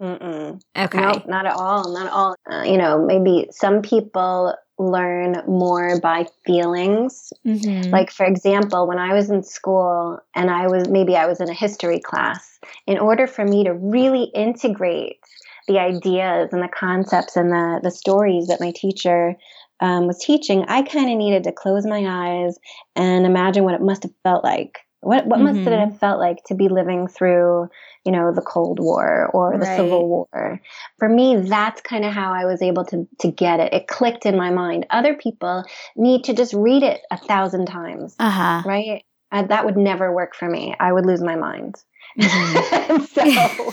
[0.00, 0.60] Mm-mm.
[0.76, 1.00] Okay.
[1.00, 1.92] No, not at all.
[1.94, 2.36] Not at all.
[2.50, 7.32] Uh, you know, maybe some people learn more by feelings.
[7.46, 7.90] Mm-hmm.
[7.90, 11.48] Like, for example, when I was in school and I was maybe I was in
[11.48, 15.18] a history class, in order for me to really integrate
[15.66, 19.34] the ideas and the concepts and the, the stories that my teacher
[19.80, 22.58] um, was teaching, I kind of needed to close my eyes
[22.94, 24.78] and imagine what it must have felt like.
[25.00, 25.56] What, what mm-hmm.
[25.56, 27.68] must it have felt like to be living through
[28.06, 29.76] you know, the Cold War or the right.
[29.76, 30.60] Civil War.
[30.98, 33.74] For me, that's kind of how I was able to, to get it.
[33.74, 34.86] It clicked in my mind.
[34.90, 35.64] Other people
[35.96, 38.62] need to just read it a thousand times, uh-huh.
[38.64, 39.04] right?
[39.32, 40.74] Uh, that would never work for me.
[40.78, 41.74] I would lose my mind.
[42.18, 43.00] Mm-hmm.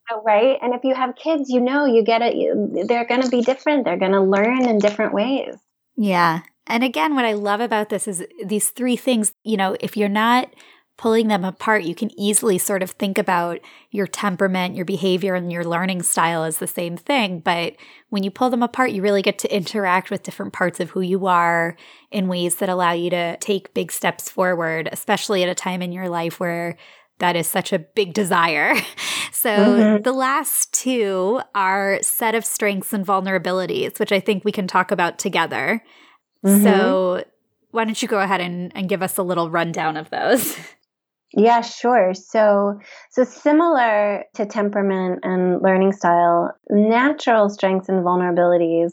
[0.08, 0.58] so, right?
[0.62, 2.34] And if you have kids, you know, you get it.
[2.34, 3.84] You, they're going to be different.
[3.84, 5.56] They're going to learn in different ways.
[5.96, 6.40] Yeah.
[6.66, 10.08] And again, what I love about this is these three things, you know, if you're
[10.08, 10.48] not
[10.96, 13.58] pulling them apart, you can easily sort of think about
[13.90, 17.40] your temperament, your behavior, and your learning style as the same thing.
[17.40, 17.74] But
[18.10, 21.00] when you pull them apart, you really get to interact with different parts of who
[21.00, 21.76] you are
[22.10, 25.92] in ways that allow you to take big steps forward, especially at a time in
[25.92, 26.76] your life where
[27.18, 28.74] that is such a big desire.
[29.32, 30.02] so mm-hmm.
[30.02, 34.90] the last two are set of strengths and vulnerabilities, which I think we can talk
[34.90, 35.82] about together.
[36.44, 36.62] Mm-hmm.
[36.64, 37.24] So
[37.70, 40.56] why don't you go ahead and, and give us a little rundown of those?
[41.34, 42.14] Yeah, sure.
[42.14, 48.92] So, so similar to temperament and learning style, natural strengths and vulnerabilities,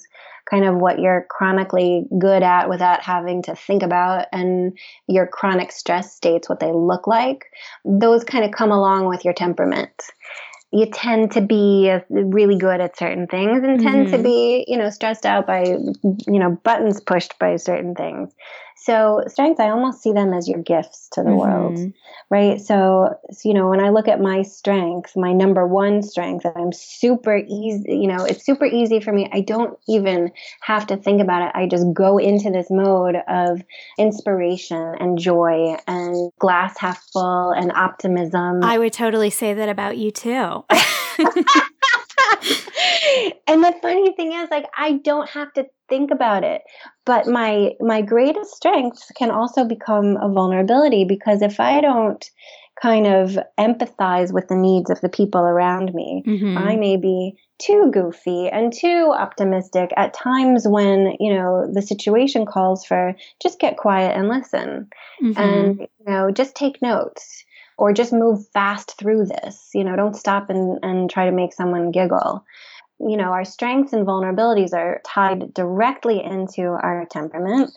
[0.49, 5.71] kind of what you're chronically good at without having to think about, and your chronic
[5.71, 7.45] stress states, what they look like,
[7.83, 9.91] those kind of come along with your temperament
[10.71, 14.15] you tend to be really good at certain things and tend mm-hmm.
[14.15, 18.31] to be you know stressed out by you know buttons pushed by certain things
[18.83, 21.37] so strengths i almost see them as your gifts to the mm-hmm.
[21.37, 21.93] world
[22.31, 22.61] right?
[22.61, 26.71] So, so, you know when i look at my strength my number one strength i'm
[26.71, 31.21] super easy you know it's super easy for me i don't even have to think
[31.21, 31.51] about it.
[31.55, 33.61] I just go into this mode of
[33.97, 38.63] inspiration and joy and glass half full and optimism.
[38.63, 40.65] I would totally say that about you too
[43.47, 46.61] and the funny thing is like I don't have to think about it.
[47.05, 52.23] But my my greatest strengths can also become a vulnerability because if I don't
[52.81, 56.57] kind of empathize with the needs of the people around me, mm-hmm.
[56.57, 62.45] I may be too goofy and too optimistic at times when, you know, the situation
[62.45, 64.87] calls for just get quiet and listen.
[65.21, 65.41] Mm-hmm.
[65.41, 67.43] And, you know, just take notes
[67.79, 69.69] or just move fast through this.
[69.73, 72.45] You know, don't stop and, and try to make someone giggle.
[72.99, 77.71] You know, our strengths and vulnerabilities are tied directly into our temperament,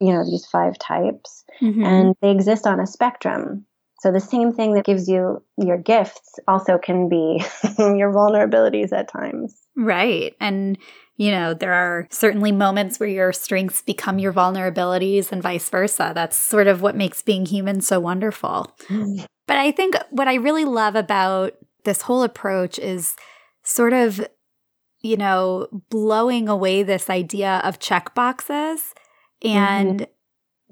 [0.00, 1.84] you know, these five types, mm-hmm.
[1.84, 3.66] and they exist on a spectrum.
[4.00, 7.42] So the same thing that gives you your gifts also can be
[7.78, 9.56] your vulnerabilities at times.
[9.76, 10.36] Right.
[10.40, 10.78] And
[11.18, 16.12] you know, there are certainly moments where your strengths become your vulnerabilities and vice versa.
[16.14, 18.72] That's sort of what makes being human so wonderful.
[19.48, 23.16] But I think what I really love about this whole approach is
[23.64, 24.24] sort of,
[25.00, 28.94] you know, blowing away this idea of check boxes
[29.42, 30.12] and mm-hmm.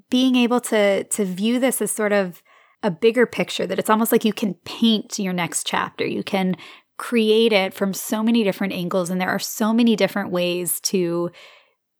[0.09, 2.41] being able to to view this as sort of
[2.83, 6.05] a bigger picture that it's almost like you can paint your next chapter.
[6.05, 6.55] You can
[6.97, 11.31] create it from so many different angles and there are so many different ways to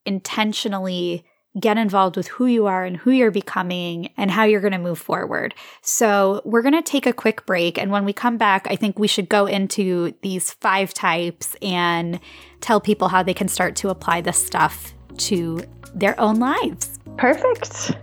[0.06, 1.26] intentionally
[1.60, 4.78] get involved with who you are and who you're becoming and how you're going to
[4.78, 5.56] move forward.
[5.82, 7.78] So, we're going to take a quick break.
[7.78, 12.20] And when we come back, I think we should go into these five types and
[12.62, 17.00] tell people how they can start to apply this stuff to their own lives.
[17.18, 17.96] Perfect.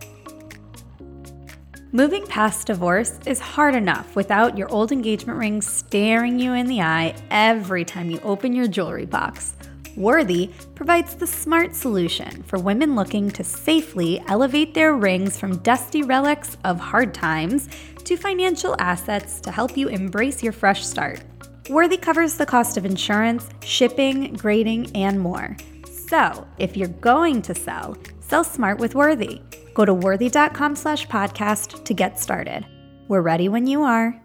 [1.94, 6.80] Moving past divorce is hard enough without your old engagement ring staring you in the
[6.80, 9.54] eye every time you open your jewelry box.
[9.96, 16.02] Worthy provides the smart solution for women looking to safely elevate their rings from dusty
[16.02, 17.68] relics of hard times
[18.04, 21.22] to financial assets to help you embrace your fresh start.
[21.70, 25.56] Worthy covers the cost of insurance, shipping, grading, and more.
[25.86, 29.40] So, if you're going to sell, sell smart with Worthy.
[29.74, 32.66] Go to worthy.com slash podcast to get started.
[33.08, 34.23] We're ready when you are.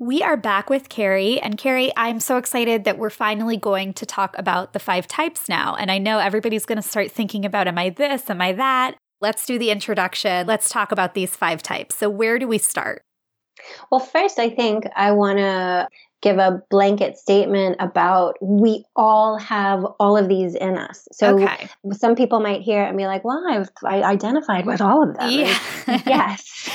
[0.00, 1.40] We are back with Carrie.
[1.40, 5.48] And Carrie, I'm so excited that we're finally going to talk about the five types
[5.48, 5.74] now.
[5.74, 8.30] And I know everybody's going to start thinking about, am I this?
[8.30, 8.94] Am I that?
[9.20, 10.46] Let's do the introduction.
[10.46, 11.96] Let's talk about these five types.
[11.96, 13.02] So, where do we start?
[13.90, 15.88] Well, first, I think I want to
[16.20, 21.06] give a blanket statement about we all have all of these in us.
[21.12, 21.68] So okay.
[21.92, 25.16] some people might hear it and be like, "Well, I've I identified with all of
[25.16, 25.58] them." Yeah.
[26.06, 26.70] yes.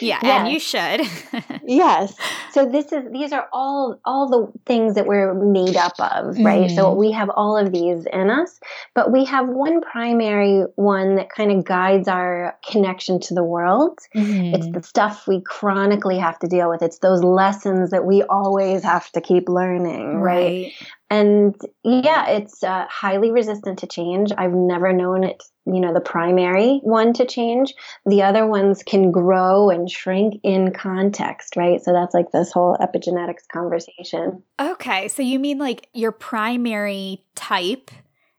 [0.00, 0.22] yeah, yes.
[0.22, 1.60] and you should.
[1.66, 2.14] yes.
[2.52, 6.70] So this is these are all all the things that we're made up of, right?
[6.70, 6.74] Mm.
[6.74, 8.60] So we have all of these in us,
[8.94, 13.98] but we have one primary one that kind of guides our connection to the world.
[14.14, 14.54] Mm.
[14.54, 16.82] It's the stuff we chronically have to deal with.
[16.82, 20.44] It's those lessons that we always have to keep learning, right?
[20.44, 20.72] right?
[21.10, 24.32] And yeah, it's uh, highly resistant to change.
[24.36, 27.74] I've never known it, you know, the primary one to change.
[28.06, 31.82] The other ones can grow and shrink in context, right?
[31.82, 34.42] So that's like this whole epigenetics conversation.
[34.60, 35.08] Okay.
[35.08, 37.90] So you mean like your primary type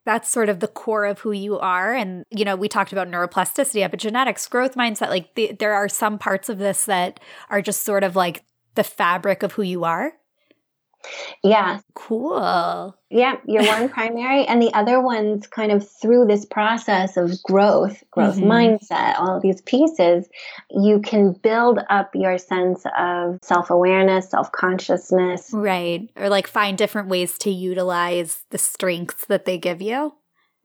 [0.06, 3.08] that's sort of the core of who you are and you know we talked about
[3.08, 7.84] neuroplasticity epigenetics growth mindset like the, there are some parts of this that are just
[7.84, 8.44] sort of like
[8.76, 10.14] the fabric of who you are
[11.44, 11.80] yeah.
[11.94, 12.96] Cool.
[13.10, 18.04] Yeah, you're one primary, and the other one's kind of through this process of growth,
[18.12, 18.52] growth mm-hmm.
[18.52, 20.28] mindset, all these pieces,
[20.70, 25.50] you can build up your sense of self awareness, self consciousness.
[25.54, 26.10] Right.
[26.16, 30.14] Or like find different ways to utilize the strengths that they give you.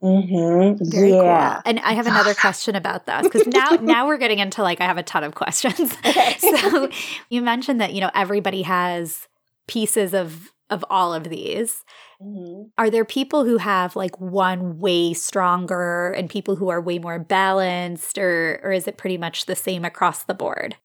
[0.01, 0.83] Mm-hmm.
[0.89, 1.53] Very yeah.
[1.53, 1.61] cool.
[1.65, 4.85] And I have another question about those because now now we're getting into like I
[4.85, 5.95] have a ton of questions.
[6.39, 6.89] so
[7.29, 9.27] you mentioned that you know everybody has
[9.67, 11.83] pieces of of all of these.
[12.21, 12.69] Mm-hmm.
[12.77, 17.19] Are there people who have like one way stronger and people who are way more
[17.19, 20.77] balanced or or is it pretty much the same across the board?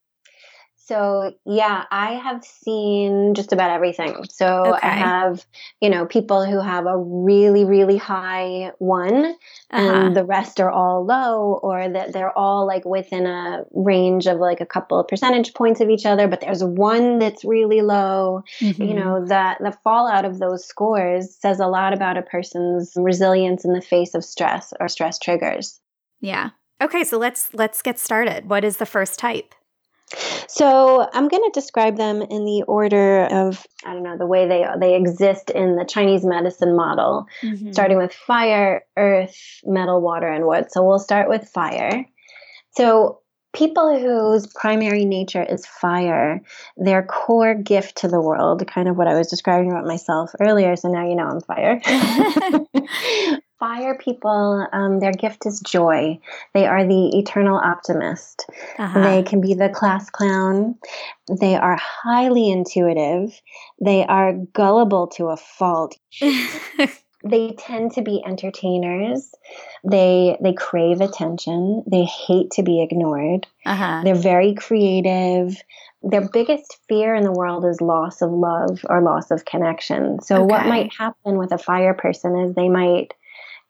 [0.87, 4.25] So, yeah, I have seen just about everything.
[4.31, 4.87] So, okay.
[4.87, 5.45] I have,
[5.81, 9.35] you know, people who have a really, really high one uh-huh.
[9.73, 14.39] and the rest are all low, or that they're all like within a range of
[14.39, 18.45] like a couple of percentage points of each other, but there's one that's really low.
[18.61, 18.83] Mm-hmm.
[18.83, 23.65] You know, that the fallout of those scores says a lot about a person's resilience
[23.65, 25.81] in the face of stress or stress triggers.
[26.21, 26.51] Yeah.
[26.81, 28.49] Okay, so let's let's get started.
[28.49, 29.53] What is the first type?
[30.49, 34.49] So I'm going to describe them in the order of I don't know the way
[34.49, 37.73] they they exist in the Chinese medicine model, mm-hmm.
[37.73, 40.67] starting with fire, earth, metal, water, and wood.
[40.71, 42.07] So we'll start with fire.
[42.71, 43.21] So
[43.55, 46.43] people whose primary nature is fire,
[46.77, 50.77] their core gift to the world, kind of what I was describing about myself earlier.
[50.77, 51.81] So now you know I'm fire.
[53.59, 56.19] Fire people, um, their gift is joy.
[56.53, 58.45] They are the eternal optimist.
[58.79, 59.03] Uh-huh.
[59.03, 60.77] They can be the class clown.
[61.41, 63.41] They are highly intuitive.
[63.81, 65.97] They are gullible to a fault.
[67.25, 69.31] they tend to be entertainers.
[69.89, 71.83] They they crave attention.
[71.91, 73.47] They hate to be ignored.
[73.65, 74.03] Uh-huh.
[74.05, 75.57] They're very creative.
[76.03, 80.21] Their biggest fear in the world is loss of love or loss of connection.
[80.21, 80.45] So okay.
[80.45, 83.15] what might happen with a fire person is they might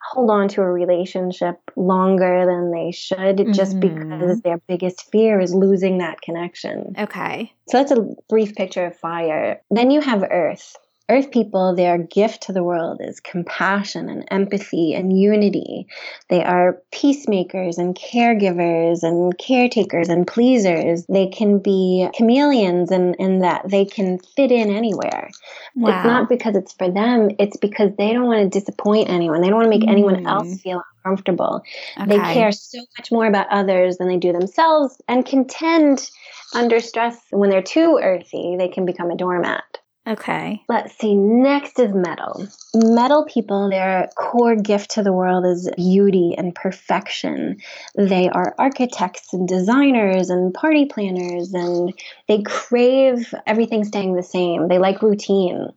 [0.03, 3.53] hold on to a relationship longer than they should mm-hmm.
[3.53, 6.95] just because their biggest fear is losing that connection.
[6.99, 7.53] Okay.
[7.69, 9.61] So that's a brief picture of fire.
[9.71, 10.77] Then you have earth.
[11.09, 15.87] Earth people, their gift to the world is compassion and empathy and unity.
[16.29, 21.07] They are peacemakers and caregivers and caretakers and pleasers.
[21.09, 25.31] They can be chameleons in, in that they can fit in anywhere.
[25.77, 25.97] Wow.
[25.97, 29.43] It's not because it's for them, it's because they don't want to disappoint anyone.
[29.43, 29.93] They don't want to make mm.
[29.93, 31.63] anyone else feel uncomfortable.
[32.01, 32.09] Okay.
[32.09, 36.11] They care so much more about others than they do themselves and can tend
[36.53, 39.79] under stress when they're too earthy, they can become a doormat.
[40.07, 40.63] Okay.
[40.69, 41.15] Let's see.
[41.17, 42.47] Next is metal.
[42.75, 47.57] Metal people, their core gift to the world is beauty and perfection.
[47.97, 51.93] They are architects and designers and party planners, and
[52.29, 54.69] they crave everything staying the same.
[54.69, 55.71] They like routine.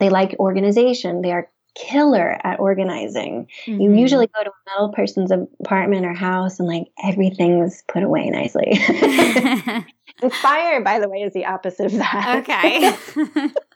[0.00, 1.20] They like organization.
[1.20, 3.48] They are killer at organizing.
[3.66, 3.80] Mm-hmm.
[3.80, 8.30] You usually go to a metal person's apartment or house and like everything's put away
[8.30, 8.78] nicely.
[10.30, 12.44] fire, by the way, is the opposite of that.
[12.48, 13.50] Okay.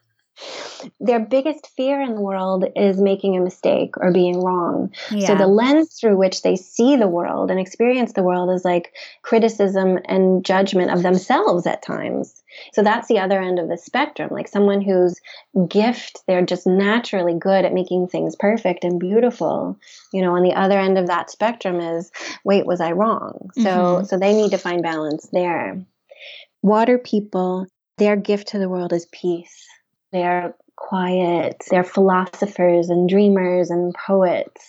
[1.08, 4.92] Their biggest fear in the world is making a mistake or being wrong.
[5.10, 5.28] Yeah.
[5.28, 8.92] So the lens through which they see the world and experience the world is like
[9.22, 12.42] criticism and judgment of themselves at times.
[12.74, 14.28] So that's the other end of the spectrum.
[14.30, 15.18] Like someone whose
[15.66, 19.78] gift, they're just naturally good at making things perfect and beautiful.
[20.12, 22.10] You know, on the other end of that spectrum is,
[22.44, 23.48] wait, was I wrong?
[23.54, 24.04] So, mm-hmm.
[24.04, 25.82] so they need to find balance there.
[26.60, 29.64] Water people, their gift to the world is peace.
[30.12, 31.64] They're quiet.
[31.70, 34.64] They're philosophers and dreamers and poets.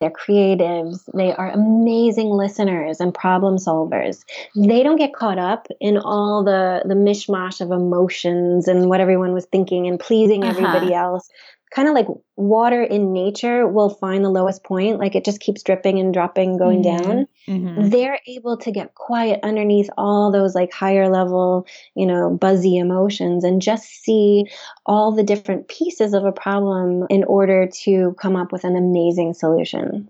[0.00, 1.08] They're creatives.
[1.14, 4.24] They are amazing listeners and problem solvers.
[4.54, 9.32] They don't get caught up in all the the mishmash of emotions and what everyone
[9.32, 10.50] was thinking and pleasing uh-huh.
[10.50, 11.30] everybody else
[11.70, 12.06] kind of like
[12.36, 16.56] water in nature will find the lowest point, like it just keeps dripping and dropping,
[16.56, 17.04] going mm-hmm.
[17.04, 17.28] down.
[17.48, 17.88] Mm-hmm.
[17.88, 23.44] They're able to get quiet underneath all those like higher level, you know, buzzy emotions
[23.44, 24.46] and just see
[24.84, 29.34] all the different pieces of a problem in order to come up with an amazing
[29.34, 30.08] solution.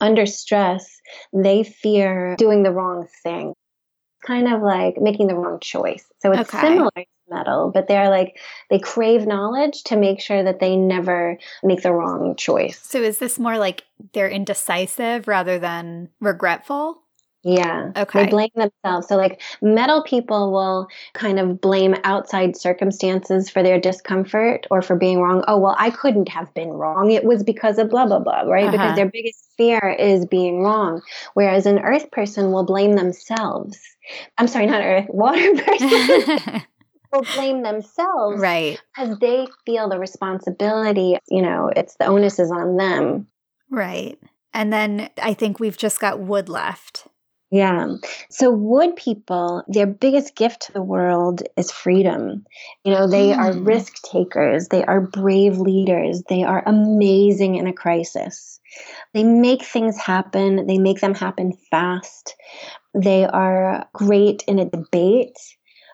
[0.00, 1.00] Under stress,
[1.32, 3.54] they fear doing the wrong thing
[4.24, 6.04] kind of like making the wrong choice.
[6.20, 6.60] So it's okay.
[6.60, 6.90] similar
[7.30, 8.38] metal, but they're like
[8.70, 12.80] they crave knowledge to make sure that they never make the wrong choice.
[12.82, 17.02] So is this more like they're indecisive rather than regretful?
[17.44, 17.92] Yeah.
[17.96, 18.24] Okay.
[18.24, 19.06] They blame themselves.
[19.06, 24.96] So, like, metal people will kind of blame outside circumstances for their discomfort or for
[24.96, 25.44] being wrong.
[25.46, 27.12] Oh, well, I couldn't have been wrong.
[27.12, 28.64] It was because of blah, blah, blah, right?
[28.64, 28.72] Uh-huh.
[28.72, 31.00] Because their biggest fear is being wrong.
[31.34, 33.78] Whereas an earth person will blame themselves.
[34.36, 36.62] I'm sorry, not earth, water person.
[37.12, 38.40] will blame themselves.
[38.40, 38.80] Right.
[38.94, 43.26] Because they feel the responsibility, you know, it's the onus is on them.
[43.70, 44.18] Right.
[44.54, 47.06] And then I think we've just got wood left.
[47.50, 47.94] Yeah.
[48.28, 52.44] So, wood people, their biggest gift to the world is freedom.
[52.84, 53.38] You know, they mm.
[53.38, 53.64] are hmm.
[53.64, 58.60] risk takers, they are brave leaders, they are amazing in a crisis.
[59.14, 62.36] They make things happen, they make them happen fast.
[62.94, 65.38] They are great in a debate.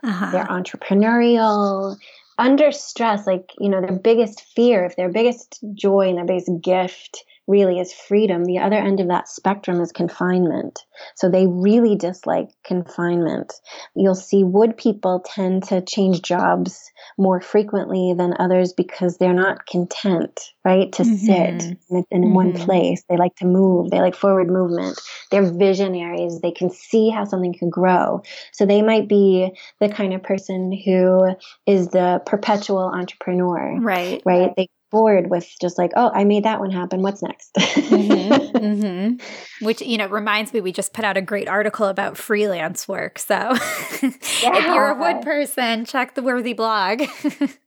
[0.04, 0.30] Uh-huh.
[0.30, 1.96] They're entrepreneurial.
[2.36, 6.50] Under stress, like, you know, their biggest fear, if their biggest joy and their biggest
[6.60, 8.44] gift really is freedom.
[8.44, 10.84] The other end of that spectrum is confinement.
[11.16, 13.52] So they really dislike confinement.
[13.94, 19.66] You'll see wood people tend to change jobs more frequently than others because they're not
[19.66, 20.92] content, right?
[20.92, 21.16] To mm-hmm.
[21.16, 22.34] sit in, in mm-hmm.
[22.34, 23.02] one place.
[23.08, 23.90] They like to move.
[23.90, 24.98] They like forward movement.
[25.30, 26.40] They're visionaries.
[26.40, 28.22] They can see how something could grow.
[28.52, 31.34] So they might be the kind of person who
[31.66, 33.78] is the perpetual entrepreneur.
[33.80, 34.22] Right.
[34.24, 34.52] Right.
[34.56, 37.02] They bored with just like, oh, I made that one happen.
[37.02, 37.52] What's next?
[37.54, 39.64] mm-hmm, mm-hmm.
[39.66, 43.18] Which, you know, reminds me, we just put out a great article about freelance work.
[43.18, 43.56] So yeah.
[44.00, 47.02] if you're a wood person, check the Worthy blog.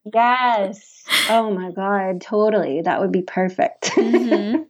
[0.06, 1.04] yes.
[1.30, 2.22] Oh my God.
[2.22, 2.82] Totally.
[2.82, 3.84] That would be perfect.
[3.92, 4.64] mm-hmm.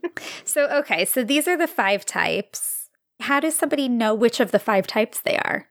[0.44, 1.06] So, okay.
[1.06, 2.90] So these are the five types.
[3.20, 5.68] How does somebody know which of the five types they are?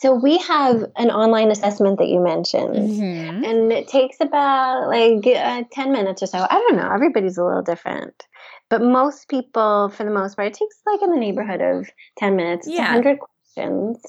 [0.00, 3.44] So we have an online assessment that you mentioned, mm-hmm.
[3.44, 6.38] and it takes about like uh, 10 minutes or so.
[6.38, 8.14] I don't know, everybody's a little different.
[8.70, 12.36] But most people, for the most part, it takes like in the neighborhood of 10
[12.36, 12.66] minutes.
[12.66, 12.94] It's yeah.
[12.94, 13.18] 100
[13.58, 14.04] questions.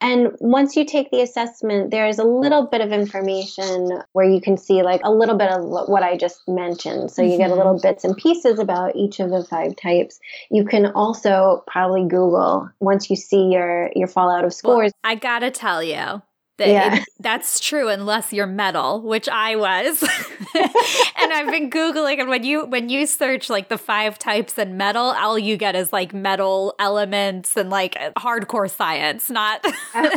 [0.00, 4.56] And once you take the assessment, there's a little bit of information where you can
[4.56, 7.10] see like a little bit of what I just mentioned.
[7.10, 7.38] So you mm-hmm.
[7.38, 7.88] get a little mm-hmm.
[7.88, 10.20] bits and pieces about each of the five types.
[10.50, 14.92] You can also probably Google once you see your your fallout of scores.
[15.04, 16.22] Well, I gotta tell you,
[16.58, 16.96] that yeah.
[16.96, 20.02] it, that's true unless you're metal, which I was.
[20.54, 24.76] and I've been googling and when you when you search like the five types in
[24.76, 29.70] metal, all you get is like metal elements and like hardcore science, not uh,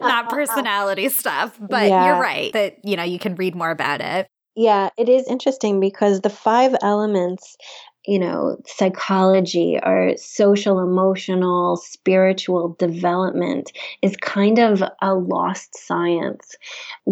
[0.00, 1.58] not uh, uh, personality stuff.
[1.60, 2.06] But yeah.
[2.06, 4.28] you're right that you know, you can read more about it.
[4.54, 7.56] Yeah, it is interesting because the five elements
[8.08, 16.56] you know, psychology or social, emotional, spiritual development is kind of a lost science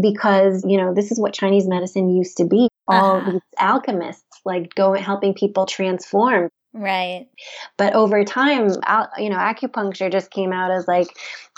[0.01, 2.71] because, you know, this is what Chinese medicine used to be.
[2.89, 3.33] All uh-huh.
[3.33, 7.27] these alchemists like going helping people transform Right.
[7.79, 8.69] But over time,
[9.17, 11.09] you know, acupuncture just came out as like,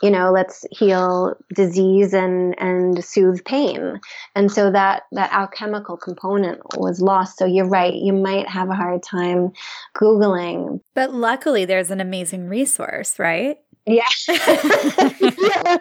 [0.00, 4.00] you know, let's heal disease and and soothe pain.
[4.36, 7.36] And so that that alchemical component was lost.
[7.36, 9.50] So you're right, you might have a hard time
[9.96, 10.80] googling.
[10.94, 13.58] But luckily there's an amazing resource, right?
[13.88, 14.06] Yeah.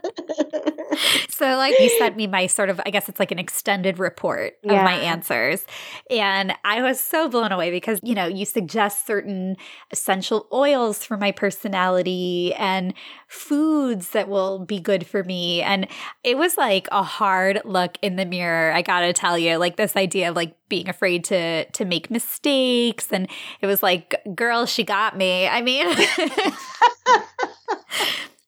[1.29, 4.53] so like you sent me my sort of I guess it's like an extended report
[4.63, 4.83] of yeah.
[4.83, 5.65] my answers.
[6.09, 9.57] And I was so blown away because, you know, you suggest certain
[9.91, 12.93] essential oils for my personality and
[13.27, 15.61] foods that will be good for me.
[15.61, 15.87] And
[16.23, 19.57] it was like a hard look in the mirror, I gotta tell you.
[19.57, 23.11] Like this idea of like being afraid to to make mistakes.
[23.11, 23.29] And
[23.61, 25.47] it was like, girl, she got me.
[25.47, 25.87] I mean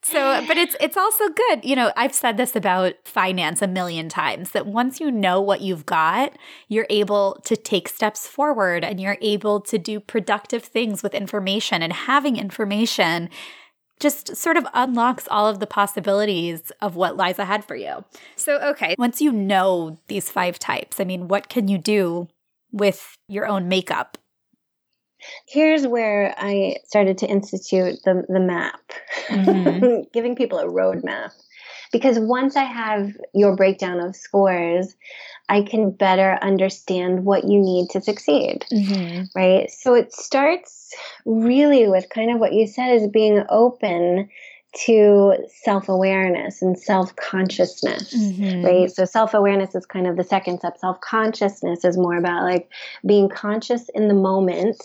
[0.09, 4.09] so but it's it's also good you know i've said this about finance a million
[4.09, 6.33] times that once you know what you've got
[6.67, 11.81] you're able to take steps forward and you're able to do productive things with information
[11.81, 13.29] and having information
[13.99, 18.03] just sort of unlocks all of the possibilities of what lies ahead for you
[18.35, 22.27] so okay once you know these five types i mean what can you do
[22.71, 24.17] with your own makeup
[25.47, 28.79] Here's where I started to institute the, the map,
[29.27, 30.03] mm-hmm.
[30.13, 31.31] giving people a roadmap.
[31.91, 34.95] Because once I have your breakdown of scores,
[35.47, 38.65] I can better understand what you need to succeed.
[38.71, 39.23] Mm-hmm.
[39.35, 39.71] Right.
[39.71, 40.93] So it starts
[41.25, 44.29] really with kind of what you said is being open
[44.85, 48.63] to self awareness and self consciousness, mm-hmm.
[48.63, 48.91] right?
[48.91, 50.77] So, self awareness is kind of the second step.
[50.77, 52.69] Self consciousness is more about like
[53.05, 54.77] being conscious in the moment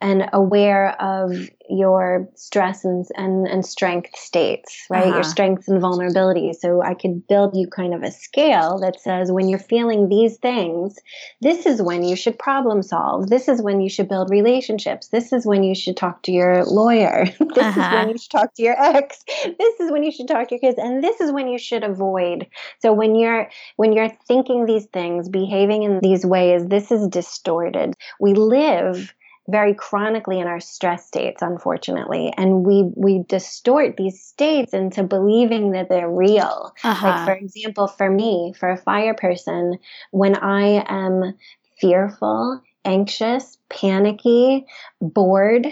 [0.00, 5.04] and aware of your stress and, and, and strength states, right?
[5.04, 5.14] Uh-huh.
[5.14, 6.56] Your strengths and vulnerabilities.
[6.56, 10.36] So I could build you kind of a scale that says when you're feeling these
[10.36, 10.96] things,
[11.40, 13.28] this is when you should problem solve.
[13.28, 15.08] This is when you should build relationships.
[15.08, 17.24] This is when you should talk to your lawyer.
[17.38, 17.80] this uh-huh.
[17.80, 19.24] is when you should talk to your ex.
[19.58, 20.78] This is when you should talk to your kids.
[20.78, 22.46] And this is when you should avoid.
[22.80, 27.94] So when you're when you're thinking these things, behaving in these ways, this is distorted.
[28.20, 29.14] We live
[29.48, 35.72] very chronically in our stress states unfortunately and we we distort these states into believing
[35.72, 37.06] that they're real uh-huh.
[37.06, 39.78] like for example for me for a fire person
[40.10, 41.34] when i am
[41.80, 44.66] fearful anxious panicky
[45.00, 45.66] bored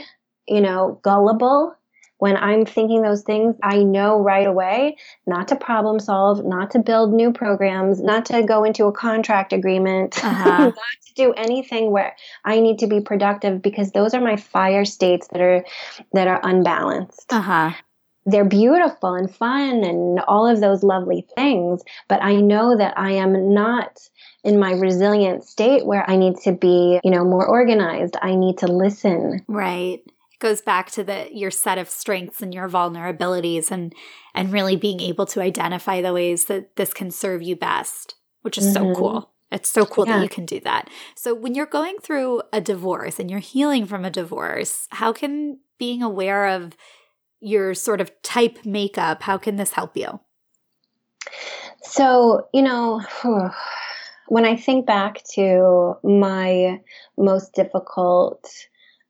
[0.47, 1.75] you know gullible
[2.25, 4.97] when I'm thinking those things, I know right away
[5.27, 9.53] not to problem solve, not to build new programs, not to go into a contract
[9.53, 10.65] agreement, uh-huh.
[10.65, 10.75] not
[11.07, 15.29] to do anything where I need to be productive because those are my fire states
[15.33, 15.67] that are
[16.15, 17.31] that are unbalanced.
[17.31, 17.73] Uh-huh
[18.27, 23.11] they're beautiful and fun and all of those lovely things, but I know that I
[23.11, 24.01] am not
[24.43, 28.17] in my resilient state where I need to be, you know, more organized.
[28.23, 29.45] I need to listen.
[29.47, 30.01] Right
[30.45, 33.95] goes back to the your set of strengths and your vulnerabilities and
[34.35, 38.59] and really being able to identify the ways that this can serve you best which
[38.59, 38.93] is mm-hmm.
[38.93, 40.19] so cool it's so cool yeah.
[40.19, 43.87] that you can do that so when you're going through a divorce and you're healing
[43.87, 46.77] from a divorce how can being aware of
[47.41, 50.21] your sort of type makeup how can this help you
[51.81, 53.01] so you know
[54.29, 56.79] when i think back to my
[57.17, 58.47] most difficult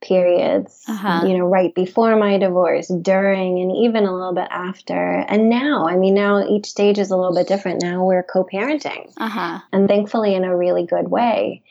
[0.04, 1.26] periods, uh-huh.
[1.26, 5.24] you know, right before my divorce, during, and even a little bit after.
[5.28, 7.82] And now, I mean, now each stage is a little bit different.
[7.82, 9.60] Now we're co parenting, uh-huh.
[9.72, 11.62] and thankfully in a really good way.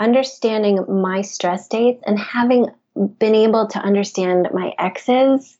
[0.00, 2.66] Understanding my stress states and having
[3.18, 5.56] been able to understand my exes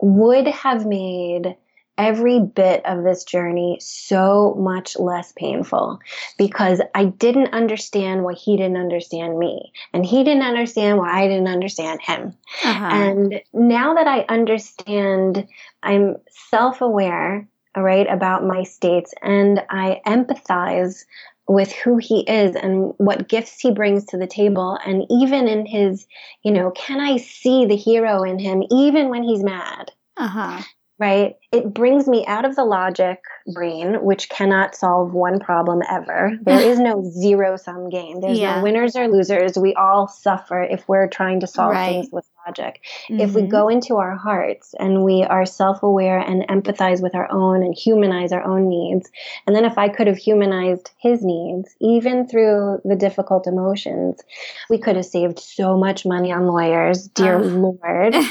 [0.00, 1.56] would have made
[2.00, 6.00] every bit of this journey so much less painful
[6.38, 11.28] because I didn't understand why he didn't understand me, and he didn't understand why I
[11.28, 12.32] didn't understand him.
[12.64, 12.86] Uh-huh.
[12.86, 15.46] And now that I understand,
[15.82, 16.16] I'm
[16.48, 17.46] self aware,
[17.76, 21.04] right, about my states, and I empathize
[21.46, 25.66] with who he is and what gifts he brings to the table and even in
[25.66, 26.06] his
[26.44, 30.62] you know can i see the hero in him even when he's mad uh-huh
[31.00, 31.36] right?
[31.50, 33.24] It brings me out of the logic
[33.54, 36.32] brain, which cannot solve one problem ever.
[36.42, 38.20] There is no zero sum game.
[38.20, 38.56] There's yeah.
[38.56, 39.56] no winners or losers.
[39.56, 41.88] We all suffer if we're trying to solve right.
[41.88, 42.82] things with logic.
[43.08, 43.20] Mm-hmm.
[43.20, 43.50] If we mm-hmm.
[43.50, 47.74] go into our hearts and we are self aware and empathize with our own and
[47.74, 49.10] humanize our own needs,
[49.46, 54.20] and then if I could have humanized his needs, even through the difficult emotions,
[54.68, 58.14] we could have saved so much money on lawyers, dear Lord.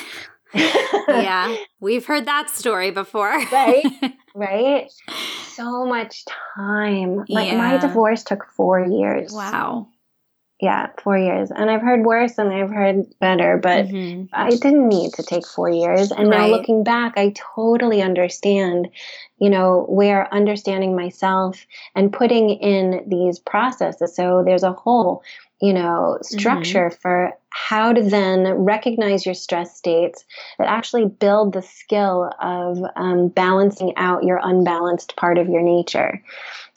[0.54, 3.30] yeah, we've heard that story before.
[3.52, 3.86] right,
[4.36, 4.92] right.
[5.54, 6.26] So much
[6.56, 7.26] time.
[7.30, 7.58] Like yeah.
[7.58, 9.32] my divorce took four years.
[9.32, 9.90] Wow.
[10.62, 11.52] Yeah, four years.
[11.52, 14.26] And I've heard worse and I've heard better, but mm-hmm.
[14.34, 16.12] I didn't need to take four years.
[16.12, 16.38] And right.
[16.38, 18.90] now looking back, I totally understand,
[19.38, 24.14] you know, where understanding myself and putting in these processes.
[24.14, 25.24] So there's a whole,
[25.62, 27.02] you know, structure mm-hmm.
[27.02, 30.24] for how to then recognize your stress states
[30.58, 36.22] that actually build the skill of um, balancing out your unbalanced part of your nature.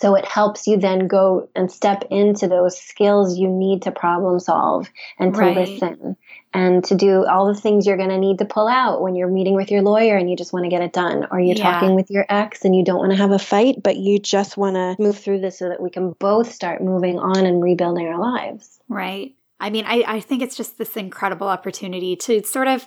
[0.01, 4.41] So it helps you then go and step into those skills you need to problem
[4.41, 5.57] solve and to right.
[5.57, 6.17] listen
[6.55, 9.29] and to do all the things you're going to need to pull out when you're
[9.29, 11.73] meeting with your lawyer and you just want to get it done, or you're yeah.
[11.73, 14.57] talking with your ex and you don't want to have a fight, but you just
[14.57, 18.07] want to move through this so that we can both start moving on and rebuilding
[18.07, 18.81] our lives.
[18.89, 19.35] Right.
[19.63, 22.87] I mean, I, I think it's just this incredible opportunity to sort of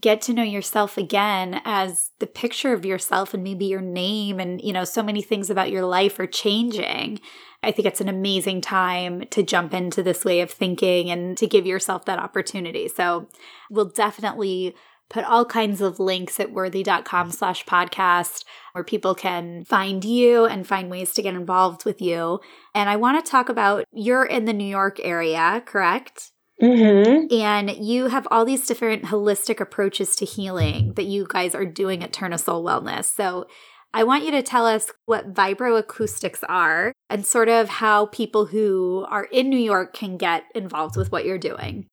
[0.00, 4.60] get to know yourself again as the picture of yourself and maybe your name and
[4.60, 7.20] you know so many things about your life are changing.
[7.62, 11.46] I think it's an amazing time to jump into this way of thinking and to
[11.46, 12.88] give yourself that opportunity.
[12.88, 13.28] So
[13.70, 14.74] we'll definitely
[15.12, 20.66] put all kinds of links at worthy.com slash podcast where people can find you and
[20.66, 22.40] find ways to get involved with you
[22.74, 27.34] and i want to talk about you're in the new york area correct Mm-hmm.
[27.34, 32.04] And you have all these different holistic approaches to healing that you guys are doing
[32.04, 33.06] at Tournesol Wellness.
[33.06, 33.46] So
[33.94, 39.04] I want you to tell us what vibroacoustics are and sort of how people who
[39.08, 41.86] are in New York can get involved with what you're doing.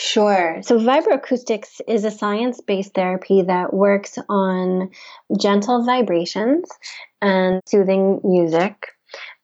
[0.00, 0.60] Sure.
[0.62, 4.90] So, vibroacoustics is a science based therapy that works on
[5.36, 6.68] gentle vibrations
[7.20, 8.86] and soothing music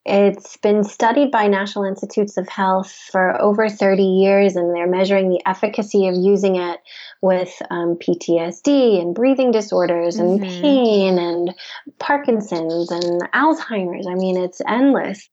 [0.06, 5.30] it's been studied by National Institutes of Health for over 30 years, and they're measuring
[5.30, 6.80] the efficacy of using it
[7.22, 10.60] with um, PTSD and breathing disorders and mm-hmm.
[10.62, 11.54] pain and
[11.98, 14.06] Parkinson's and Alzheimer's.
[14.06, 15.28] I mean, it's endless.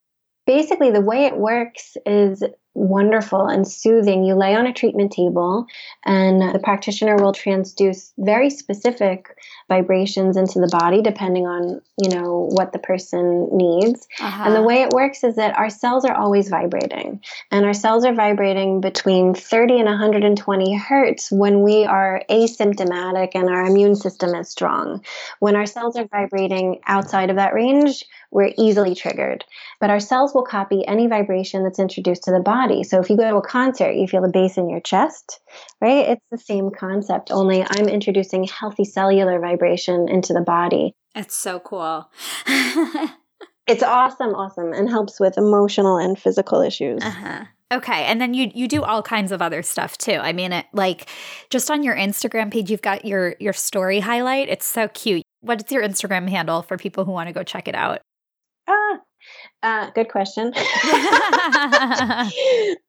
[0.46, 2.42] Basically, the way it works is
[2.74, 4.24] wonderful and soothing.
[4.24, 5.66] You lay on a treatment table,
[6.04, 9.36] and the practitioner will transduce very specific
[9.68, 14.06] vibrations into the body depending on you know what the person needs.
[14.20, 14.44] Uh-huh.
[14.46, 17.20] And the way it works is that our cells are always vibrating,
[17.50, 23.48] and our cells are vibrating between 30 and 120 hertz when we are asymptomatic and
[23.48, 25.04] our immune system is strong.
[25.40, 29.44] When our cells are vibrating outside of that range, we're easily triggered.
[29.78, 32.82] But our cells will copy any vibration that's introduced to the body.
[32.82, 35.40] So if you go to a concert, you feel the bass in your chest,
[35.80, 36.08] right?
[36.08, 40.94] It's the same concept, only I'm introducing healthy cellular vibration into the body.
[41.14, 42.10] It's so cool.
[43.66, 47.02] it's awesome, awesome, and helps with emotional and physical issues.
[47.02, 47.44] Uh-huh.
[47.70, 50.12] Okay, and then you you do all kinds of other stuff too.
[50.12, 51.08] I mean, it like
[51.48, 54.48] just on your Instagram page, you've got your your story highlight.
[54.50, 55.22] It's so cute.
[55.40, 58.00] What's your Instagram handle for people who want to go check it out?
[59.62, 60.46] Uh, good question.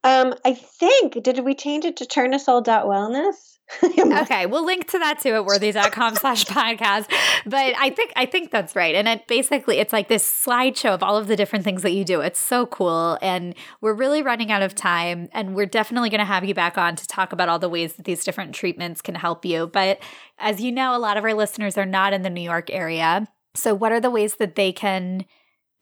[0.03, 3.53] um, I think, did we change it to tournesol.wellness?
[4.21, 7.09] okay, we'll link to that too at worthy.com slash podcast.
[7.45, 8.93] But I think I think that's right.
[8.93, 12.03] And it basically it's like this slideshow of all of the different things that you
[12.03, 12.21] do.
[12.21, 13.17] It's so cool.
[13.21, 15.29] And we're really running out of time.
[15.31, 18.05] And we're definitely gonna have you back on to talk about all the ways that
[18.05, 19.67] these different treatments can help you.
[19.67, 19.99] But
[20.37, 23.27] as you know, a lot of our listeners are not in the New York area.
[23.55, 25.25] So what are the ways that they can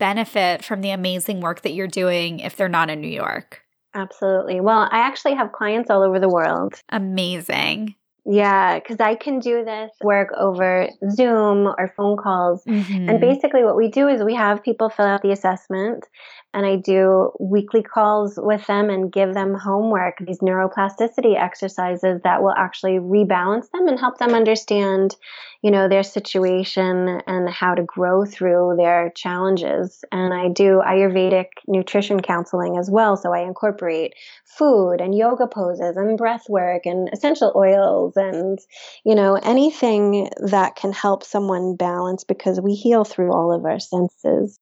[0.02, 3.62] benefit from the amazing work that you're doing if they're not in New York?
[3.94, 4.60] Absolutely.
[4.60, 6.74] Well, I actually have clients all over the world.
[6.90, 7.94] Amazing.
[8.26, 12.64] Yeah, because I can do this work over Zoom or phone calls.
[12.66, 13.10] Mm-hmm.
[13.10, 16.08] And basically, what we do is we have people fill out the assessment,
[16.54, 22.44] and I do weekly calls with them and give them homework, these neuroplasticity exercises that
[22.44, 25.16] will actually rebalance them and help them understand,
[25.62, 30.04] you know, their situation and how to grow through their challenges.
[30.12, 33.16] And I do Ayurvedic nutrition counseling as well.
[33.16, 34.14] So I incorporate
[34.46, 38.60] food and yoga poses and breath work and essential oils and,
[39.06, 43.80] you know, anything that can help someone balance because we heal through all of our
[43.80, 44.60] senses.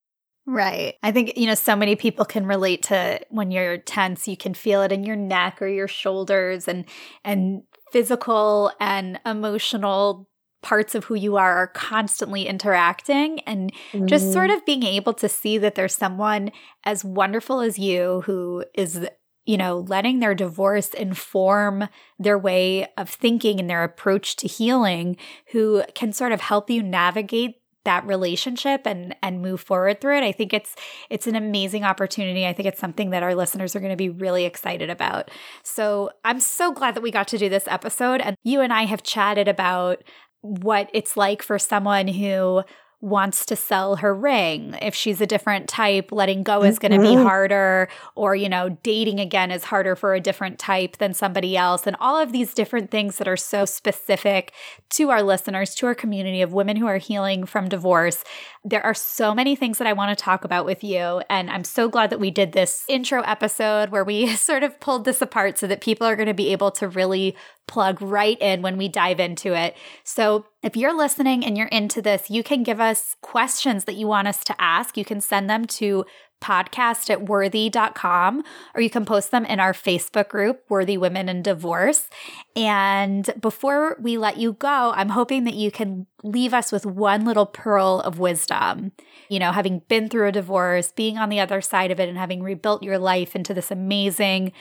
[0.51, 0.95] Right.
[1.03, 4.55] I think, you know, so many people can relate to when you're tense, you can
[4.55, 6.85] feel it in your neck or your shoulders and
[7.23, 10.27] and physical and emotional
[10.63, 14.07] parts of who you are are constantly interacting and mm-hmm.
[14.07, 16.51] just sort of being able to see that there's someone
[16.83, 19.07] as wonderful as you who is
[19.45, 21.87] you know letting their divorce inform
[22.17, 25.15] their way of thinking and their approach to healing
[25.51, 27.58] who can sort of help you navigate
[27.89, 30.23] that relationship and and move forward through it.
[30.23, 30.75] I think it's
[31.09, 32.45] it's an amazing opportunity.
[32.45, 35.31] I think it's something that our listeners are going to be really excited about.
[35.63, 38.83] So i'm so glad that we got to do this episode and you and i
[38.83, 40.03] have chatted about
[40.41, 42.63] what it's like for someone who
[43.01, 44.75] wants to sell her ring.
[44.81, 47.23] If she's a different type, letting go is going to be mm-hmm.
[47.23, 51.87] harder, or, you know, dating again is harder for a different type than somebody else.
[51.87, 54.51] And all of these different things that are so specific
[54.91, 58.23] to our listeners, to our community of women who are healing from divorce.
[58.65, 61.21] There are so many things that I want to talk about with you.
[61.29, 65.05] And I'm so glad that we did this intro episode where we sort of pulled
[65.05, 67.37] this apart so that people are going to be able to really
[67.67, 69.75] plug right in when we dive into it.
[70.03, 74.07] So, if you're listening and you're into this, you can give us questions that you
[74.07, 74.97] want us to ask.
[74.97, 76.03] You can send them to
[76.41, 81.41] podcast at worthy.com or you can post them in our Facebook group, Worthy Women in
[81.41, 82.09] Divorce.
[82.55, 87.25] And before we let you go, I'm hoping that you can leave us with one
[87.25, 88.91] little pearl of wisdom.
[89.29, 92.17] You know, having been through a divorce, being on the other side of it, and
[92.17, 94.51] having rebuilt your life into this amazing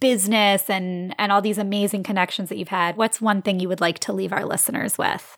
[0.00, 3.80] business and and all these amazing connections that you've had what's one thing you would
[3.80, 5.36] like to leave our listeners with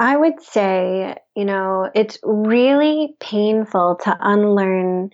[0.00, 5.10] I would say, you know, it's really painful to unlearn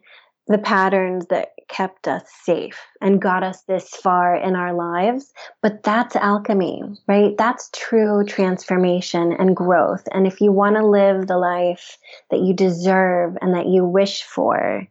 [0.46, 5.32] the patterns that kept us safe and got us this far in our lives.
[5.62, 7.36] But that's alchemy, right?
[7.38, 10.02] That's true transformation and growth.
[10.12, 11.98] And if you want to live the life
[12.30, 14.86] that you deserve and that you wish for,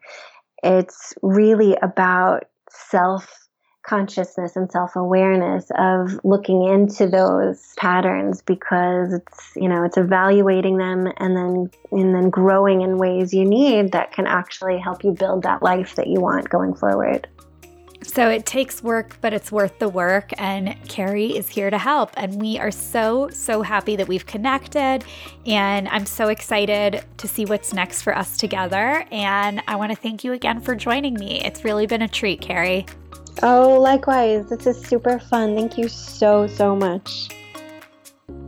[0.64, 3.39] it's really about self
[3.90, 11.12] consciousness and self-awareness of looking into those patterns because it's you know it's evaluating them
[11.18, 15.42] and then and then growing in ways you need that can actually help you build
[15.42, 17.28] that life that you want going forward
[18.02, 20.32] so it takes work, but it's worth the work.
[20.38, 22.12] And Carrie is here to help.
[22.16, 25.04] And we are so, so happy that we've connected.
[25.46, 29.06] And I'm so excited to see what's next for us together.
[29.12, 31.42] And I want to thank you again for joining me.
[31.42, 32.86] It's really been a treat, Carrie.
[33.42, 34.50] Oh, likewise.
[34.50, 35.56] This is super fun.
[35.56, 37.30] Thank you so, so much.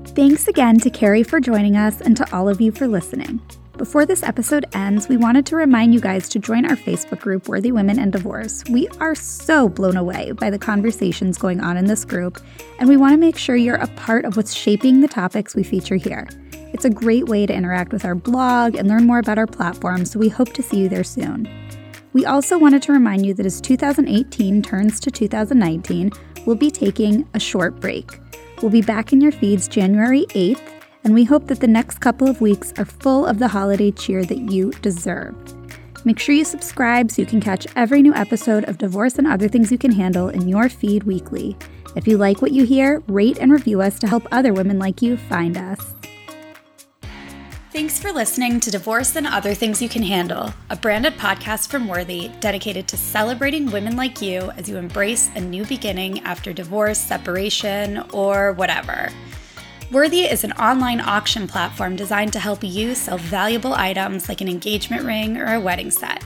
[0.08, 3.40] Thanks again to Carrie for joining us and to all of you for listening.
[3.78, 7.48] Before this episode ends, we wanted to remind you guys to join our Facebook group,
[7.48, 8.64] Worthy Women and Divorce.
[8.70, 12.40] We are so blown away by the conversations going on in this group,
[12.78, 15.64] and we want to make sure you're a part of what's shaping the topics we
[15.64, 16.28] feature here.
[16.74, 20.06] It's a great way to interact with our blog and learn more about our platform,
[20.06, 21.50] so we hope to see you there soon.
[22.14, 26.12] We also wanted to remind you that as 2018 turns to 2019,
[26.46, 28.20] we'll be taking a short break.
[28.62, 30.62] We'll be back in your feeds January 8th,
[31.04, 34.26] and we hope that the next couple of weeks are full of the holiday cheer
[34.26, 35.36] that you deserve.
[36.04, 39.48] Make sure you subscribe so you can catch every new episode of Divorce and Other
[39.48, 41.56] Things You Can Handle in your feed weekly.
[41.96, 45.02] If you like what you hear, rate and review us to help other women like
[45.02, 45.94] you find us.
[47.72, 51.88] Thanks for listening to Divorce and Other Things You Can Handle, a branded podcast from
[51.88, 57.00] Worthy dedicated to celebrating women like you as you embrace a new beginning after divorce,
[57.00, 59.08] separation, or whatever.
[59.90, 64.50] Worthy is an online auction platform designed to help you sell valuable items like an
[64.50, 66.24] engagement ring or a wedding set.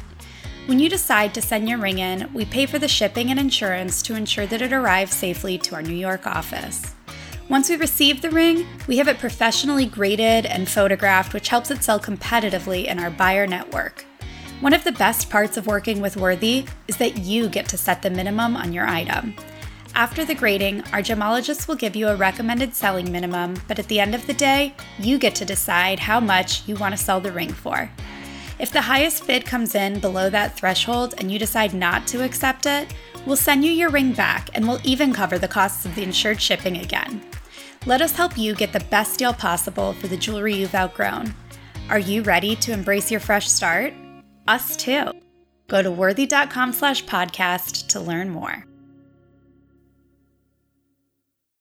[0.66, 4.02] When you decide to send your ring in, we pay for the shipping and insurance
[4.02, 6.95] to ensure that it arrives safely to our New York office.
[7.48, 11.84] Once we receive the ring, we have it professionally graded and photographed, which helps it
[11.84, 14.04] sell competitively in our buyer network.
[14.62, 18.02] One of the best parts of working with Worthy is that you get to set
[18.02, 19.36] the minimum on your item.
[19.94, 24.00] After the grading, our gemologist will give you a recommended selling minimum, but at the
[24.00, 27.32] end of the day, you get to decide how much you want to sell the
[27.32, 27.92] ring for.
[28.58, 32.66] If the highest bid comes in below that threshold and you decide not to accept
[32.66, 32.94] it,
[33.26, 36.42] we'll send you your ring back and we'll even cover the costs of the insured
[36.42, 37.22] shipping again.
[37.86, 41.36] Let us help you get the best deal possible for the jewelry you've outgrown.
[41.90, 43.94] Are you ready to embrace your fresh start?
[44.48, 45.12] Us too.
[45.68, 48.66] Go to worthy.com slash podcast to learn more.